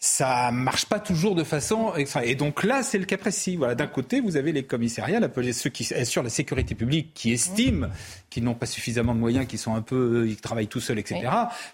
[0.00, 1.92] ça marche pas toujours de façon.
[2.24, 3.56] Et donc là, c'est le cas précis.
[3.56, 7.12] Voilà, d'un côté, vous avez les commissariats, la police, ceux qui assurent la sécurité publique,
[7.12, 7.86] qui estiment
[8.30, 11.28] qu'ils n'ont pas suffisamment de moyens, qui sont un peu, ils travaillent tout seuls, etc.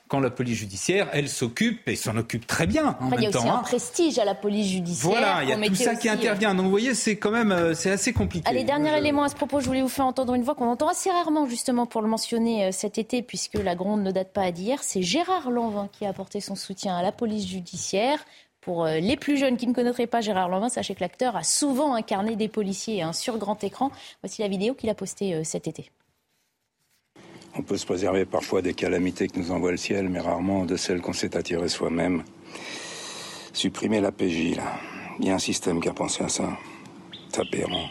[0.09, 2.97] Quand la police judiciaire, elle s'occupe et s'en occupe très bien.
[3.01, 3.63] En il y a aussi un hein.
[3.63, 5.11] prestige à la police judiciaire.
[5.11, 6.55] Voilà, il y a tout ça qui intervient.
[6.55, 8.49] Donc vous voyez, c'est quand même, euh, c'est assez compliqué.
[8.49, 10.89] Allez, dernier élément à ce propos, je voulais vous faire entendre une voix qu'on entend
[10.89, 14.51] assez rarement justement pour le mentionner euh, cet été, puisque la gronde ne date pas
[14.51, 14.83] d'hier.
[14.83, 18.19] C'est Gérard Lanvin qui a apporté son soutien à la police judiciaire.
[18.67, 21.45] Pour euh, les plus jeunes qui ne connaîtraient pas Gérard Lanvin, sachez que l'acteur a
[21.45, 23.93] souvent incarné des policiers un sur grand écran.
[24.23, 25.93] Voici la vidéo qu'il a postée euh, cet été.
[27.59, 30.77] On peut se préserver parfois des calamités que nous envoie le ciel, mais rarement de
[30.77, 32.23] celles qu'on s'est attirées soi-même.
[33.55, 34.75] Supprimer la PJ, là.
[35.19, 36.51] Il y a un système qui a pensé à ça.
[37.39, 37.89] Aberrant.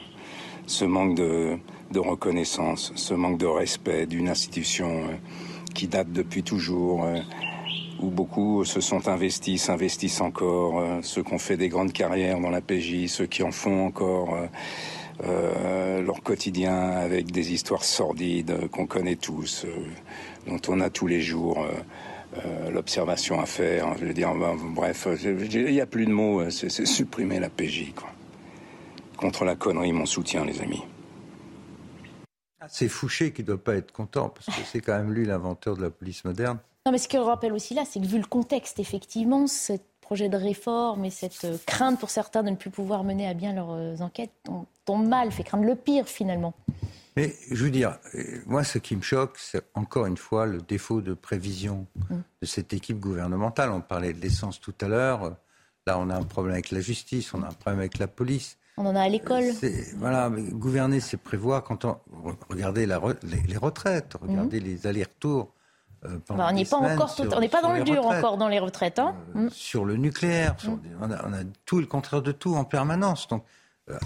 [0.68, 1.58] Ce manque de,
[1.96, 5.16] reconnaissance, ce manque de respect d'une institution euh,
[5.74, 7.08] qui date depuis toujours,
[8.00, 12.40] où beaucoup se sont investis, s'investissent encore, euh, ceux qui ont fait des grandes carrières
[12.40, 14.36] dans la PJ, ceux qui en font encore
[15.24, 19.66] euh, euh, leur quotidien avec des histoires sordides qu'on connaît tous,
[20.48, 21.66] dont on a tous les jours
[22.70, 23.98] l'observation à faire.
[23.98, 24.34] Je veux dire,
[24.76, 27.94] bref, il n'y a plus de mots, c'est supprimer la PJ.
[27.96, 28.10] Quoi.
[29.18, 30.84] Contre la connerie, mon soutien, les amis.
[32.60, 35.26] Ah, c'est Fouché qui ne doit pas être content, parce que c'est quand même lui
[35.26, 36.60] l'inventeur de la police moderne.
[36.86, 39.74] Non, mais ce qu'il rappelle aussi là, c'est que vu le contexte, effectivement, ce
[40.06, 43.34] projet de réforme et cette euh, crainte pour certains de ne plus pouvoir mener à
[43.34, 44.30] bien leurs euh, enquêtes
[44.86, 46.54] tombe mal, fait craindre le pire finalement.
[47.18, 50.60] Mais je veux dire, euh, moi, ce qui me choque, c'est encore une fois le
[50.60, 52.16] défaut de prévision mm.
[52.42, 53.72] de cette équipe gouvernementale.
[53.72, 55.38] On parlait de l'essence tout à l'heure.
[55.88, 58.60] Là, on a un problème avec la justice, on a un problème avec la police.
[58.78, 59.46] On en a à l'école.
[59.98, 61.64] Voilà, gouverner, c'est prévoir.
[61.64, 61.98] Quand on
[62.50, 64.64] regardez la les, retraites, regardez mm.
[64.64, 65.52] les allers-retours
[66.06, 68.60] euh, bah, on n'est pas encore, on n'est pas dans le dur encore dans les
[68.60, 69.00] retraites.
[69.00, 69.50] Hein euh, mm.
[69.52, 70.78] Sur le nucléaire, mm.
[71.02, 73.28] on, a, tout et le contraire de tout en permanence.
[73.28, 73.44] Donc,
[73.90, 73.98] euh,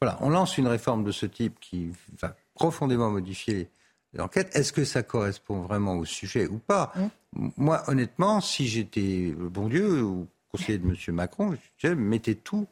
[0.00, 3.70] voilà, on lance une réforme de ce type qui va profondément modifier
[4.12, 4.54] l'enquête.
[4.54, 6.92] Est-ce que ça correspond vraiment au sujet ou pas?
[6.94, 7.48] Mm.
[7.56, 10.96] Moi, honnêtement, si j'étais le bon Dieu ou conseiller de M.
[11.14, 12.66] Macron, je mettez tout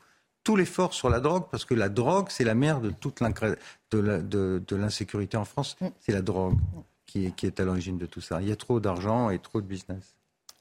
[0.45, 3.21] tout l'effort sur la drogue, parce que la drogue, c'est la mère de toute
[4.73, 6.59] l'insécurité en France, c'est la drogue
[7.13, 8.41] qui est, à l'origine de tout ça.
[8.41, 10.17] Il y a trop d'argent et trop de business.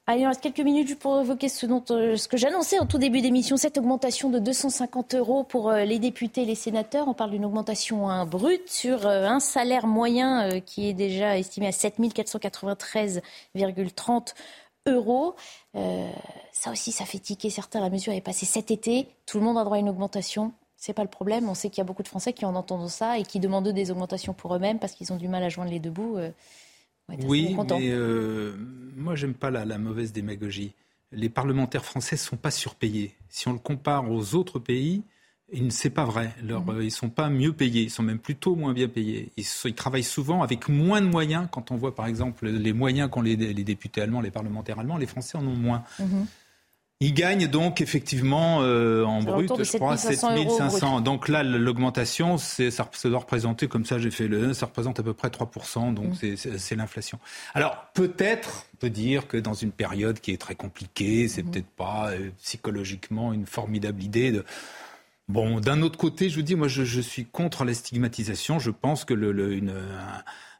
[0.06, 3.56] Allez, il reste quelques minutes pour évoquer euh, ce que j'annonçais en tout début d'émission,
[3.56, 7.06] cette augmentation de 250 euros pour euh, les députés et les sénateurs.
[7.06, 11.68] On parle d'une augmentation hein, brute sur euh, un salaire moyen qui est déjà estimé
[11.68, 14.34] à 7 493,30
[14.88, 15.36] euros.
[16.52, 17.80] ça aussi, ça fait tiquer certains.
[17.80, 19.06] La mesure est passée cet été.
[19.26, 20.52] Tout le monde a droit à une augmentation.
[20.84, 21.48] C'est pas le problème.
[21.48, 23.68] On sait qu'il y a beaucoup de Français qui en entendent ça et qui demandent
[23.68, 26.16] des augmentations pour eux-mêmes parce qu'ils ont du mal à joindre les deux bouts.
[26.16, 26.30] Euh,
[27.22, 28.56] oui, mais euh,
[28.96, 30.72] moi, j'aime pas la, mauvaise démagogie.
[31.12, 33.14] Les parlementaires français ne sont pas surpayés.
[33.28, 35.04] Si on le compare aux autres pays,
[35.68, 36.34] c'est pas vrai.
[36.42, 36.82] Leur, mhm.
[36.82, 39.30] Ils sont pas mieux payés, ils sont même plutôt moins bien payés.
[39.36, 41.46] Ils, travaillent souvent avec moins de moyens.
[41.52, 45.06] Quand on voit par exemple les moyens qu'ont les, députés allemands, les parlementaires allemands, les
[45.06, 45.84] Français en ont moins.
[46.00, 46.26] Mhm
[47.02, 51.00] Il gagne donc effectivement euh, en brut, je crois, 7500.
[51.00, 55.02] Donc là, l'augmentation, ça, ça doit représenter, comme ça j'ai fait le ça représente à
[55.02, 56.36] peu près 3%, donc mm.
[56.36, 57.18] c'est l'inflation.
[57.54, 61.50] Alors peut-être, on peut dire que dans une période qui est très compliquée, c'est mm.
[61.50, 64.44] peut-être pas euh, psychologiquement une formidable idée de...
[65.28, 68.60] Bon, d'un autre côté, je vous dis, moi je, je suis contre la stigmatisation.
[68.60, 69.74] Je pense que le, le, une,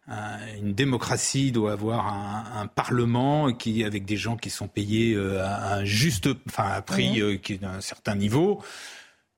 [0.08, 5.76] une démocratie doit avoir un, parlement qui, avec des gens qui sont payés euh, à
[5.76, 8.62] un juste, enfin, un prix euh, qui est d'un certain niveau.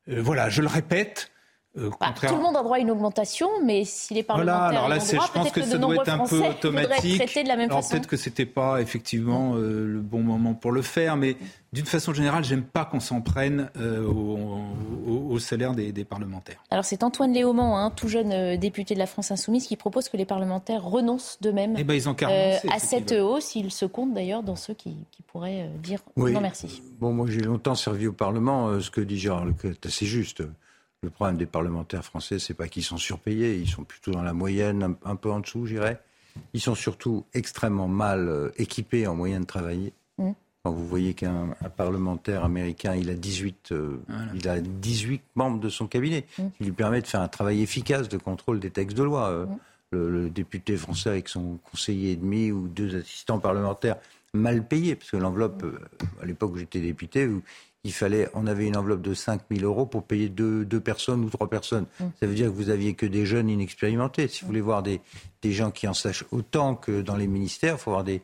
[0.09, 1.31] Euh, voilà, je le répète,
[1.77, 4.79] euh, bah, tout le monde a droit à une augmentation, mais si les parlementaires voilà,
[4.79, 7.21] alors là, droit, je pense que, ça doit être un peu automatique.
[7.21, 10.83] De la même alors peut-être que c'était pas effectivement euh, le bon moment pour le
[10.83, 11.37] faire, mais
[11.73, 16.63] d'une façon générale, j'aime pas qu'on s'en prenne euh, au, salaire des, parlementaires.
[16.71, 20.17] Alors c'est Antoine Léaumont, hein, tout jeune député de la France Insoumise, qui propose que
[20.17, 22.01] les parlementaires renoncent d'eux-mêmes eh ben,
[22.71, 23.57] à cette hausse.
[23.57, 24.97] Il se compte d'ailleurs dans ceux qui,
[25.27, 26.81] pourraient dire non merci.
[27.01, 28.81] Bon, moi j'ai longtemps servi au Parlement.
[28.81, 30.45] ce que dit Gérald c'est assez juste.
[31.05, 34.33] Le problème des parlementaires français, c'est pas qu'ils sont surpayés, ils sont plutôt dans la
[34.33, 36.01] moyenne, un, peu en dessous, j'irais.
[36.55, 39.93] Ils sont surtout extrêmement mal euh, équipés en moyens de travailler.
[40.17, 40.31] Mm.
[40.63, 43.99] Quand vous voyez qu'un parlementaire américain, il a 18, euh,
[44.35, 46.43] il a 18 membres de son cabinet, mm.
[46.57, 49.29] qui lui permet de faire un travail efficace de contrôle des textes de loi.
[49.29, 49.59] Euh, mm.
[49.91, 53.97] le, député français avec son conseiller et demi ou deux assistants parlementaires
[54.33, 55.65] mal payés, parce que l'enveloppe,
[56.21, 57.29] à l'époque où j'étais député,
[57.85, 61.23] il fallait, on avait une enveloppe de 5 000 euros pour payer deux, deux personnes
[61.23, 61.85] ou trois personnes.
[62.01, 62.05] Mm.
[62.19, 64.27] Ça veut dire que vous aviez que des jeunes inexpérimentés.
[64.29, 65.01] Si vous voulez voir des,
[65.43, 68.23] des gens qui en sachent autant que dans les ministères, il faut avoir des,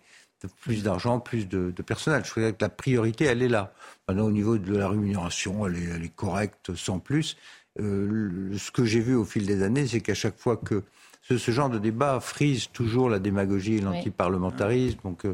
[0.62, 2.22] plus d'argent, plus de, de, personnel.
[2.24, 3.72] Je crois que la priorité, elle est là.
[4.08, 7.36] Maintenant, au niveau de la rémunération, elle est, elle est correcte sans plus.
[7.78, 10.82] Euh, ce que j'ai vu au fil des années, c'est qu'à chaque fois que
[11.22, 14.98] ce, ce, genre de débat frise toujours la démagogie et l'antiparlementarisme.
[15.04, 15.32] Donc, euh,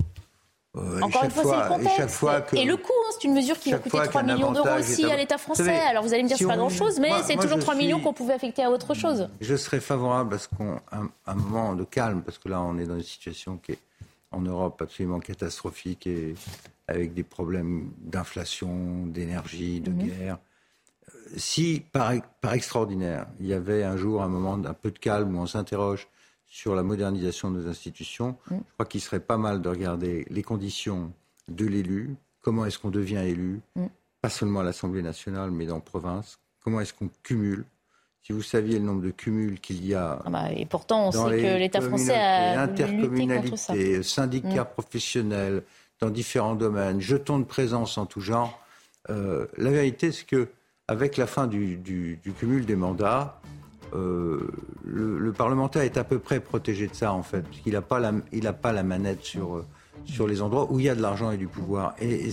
[0.76, 2.54] euh, Encore une fois, c'est le contexte.
[2.54, 5.16] Et le coût, hein, c'est une mesure qui va coûter 3 millions d'euros aussi à
[5.16, 5.78] l'État français.
[5.78, 8.12] Alors vous allez me dire, que c'est pas grand-chose, mais c'est toujours 3 millions qu'on
[8.12, 9.28] pouvait affecter à autre chose.
[9.40, 12.86] Je serais favorable à ce qu'on un, moment de calme, parce que là, on est
[12.86, 13.78] dans une situation qui est
[14.32, 16.34] en Europe absolument catastrophique et
[16.88, 19.98] avec des problèmes d'inflation, d'énergie, de mhm.
[19.98, 20.38] guerre.
[21.08, 24.98] Euh, si, par, par extraordinaire, il y avait un jour un moment d'un peu de
[24.98, 26.08] calme où on s'interroge
[26.49, 28.57] sur la modernisation de nos institutions, mm.
[28.57, 31.12] je crois qu'il serait pas mal de regarder les conditions
[31.49, 33.86] de l'élu, comment est-ce qu'on devient élu, mm.
[34.20, 37.64] pas seulement à l'Assemblée nationale, mais dans la province, comment est-ce qu'on cumule?
[38.22, 40.20] Si vous saviez le nombre de cumuls qu'il y a.
[40.24, 44.72] Ah bah, et pourtant, on sait que l'État français a intercommunalité, syndicats mm.
[44.72, 45.62] professionnels
[46.01, 48.61] dans différents domaines, jetons de présence en tout genre.
[49.11, 50.49] Euh, la vérité, c'est que
[50.88, 53.40] avec la fin du, du cumul des mandats,
[53.97, 54.51] euh,
[54.84, 57.44] le, parlementaire est à peu près protégé de ça, en fait.
[57.64, 59.64] Il n'a pas, la, pas la manette sur, euh,
[60.05, 61.94] sur les endroits où il y a de l'argent et du pouvoir.
[62.01, 62.30] et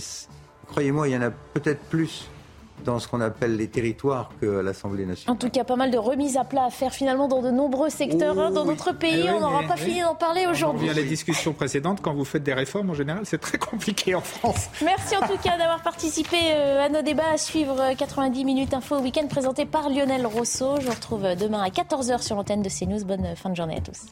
[0.66, 2.28] croyez-moi, il y en a peut-être plus
[2.84, 5.34] dans ce qu'on appelle les territoires que l'Assemblée nationale.
[5.34, 7.90] En tout cas, pas mal de remises à plat à faire finalement dans de nombreux
[7.90, 9.24] secteurs hein, dans notre pays.
[9.26, 10.88] Eh on n'aura pas fini d'en parler aujourd'hui.
[10.90, 12.00] On les discussions précédentes.
[12.02, 14.68] Quand vous faites des réformes, en général, c'est très compliqué en France.
[14.84, 17.22] Merci en tout cas d'avoir participé euh, à nos débats.
[17.32, 20.76] À suivre 90 euh, minutes info week-end présenté par Lionel Rousseau.
[20.80, 23.04] Je vous retrouve demain à 14h sur l'antenne de CNews.
[23.04, 24.06] Bonne fin de journée à tous.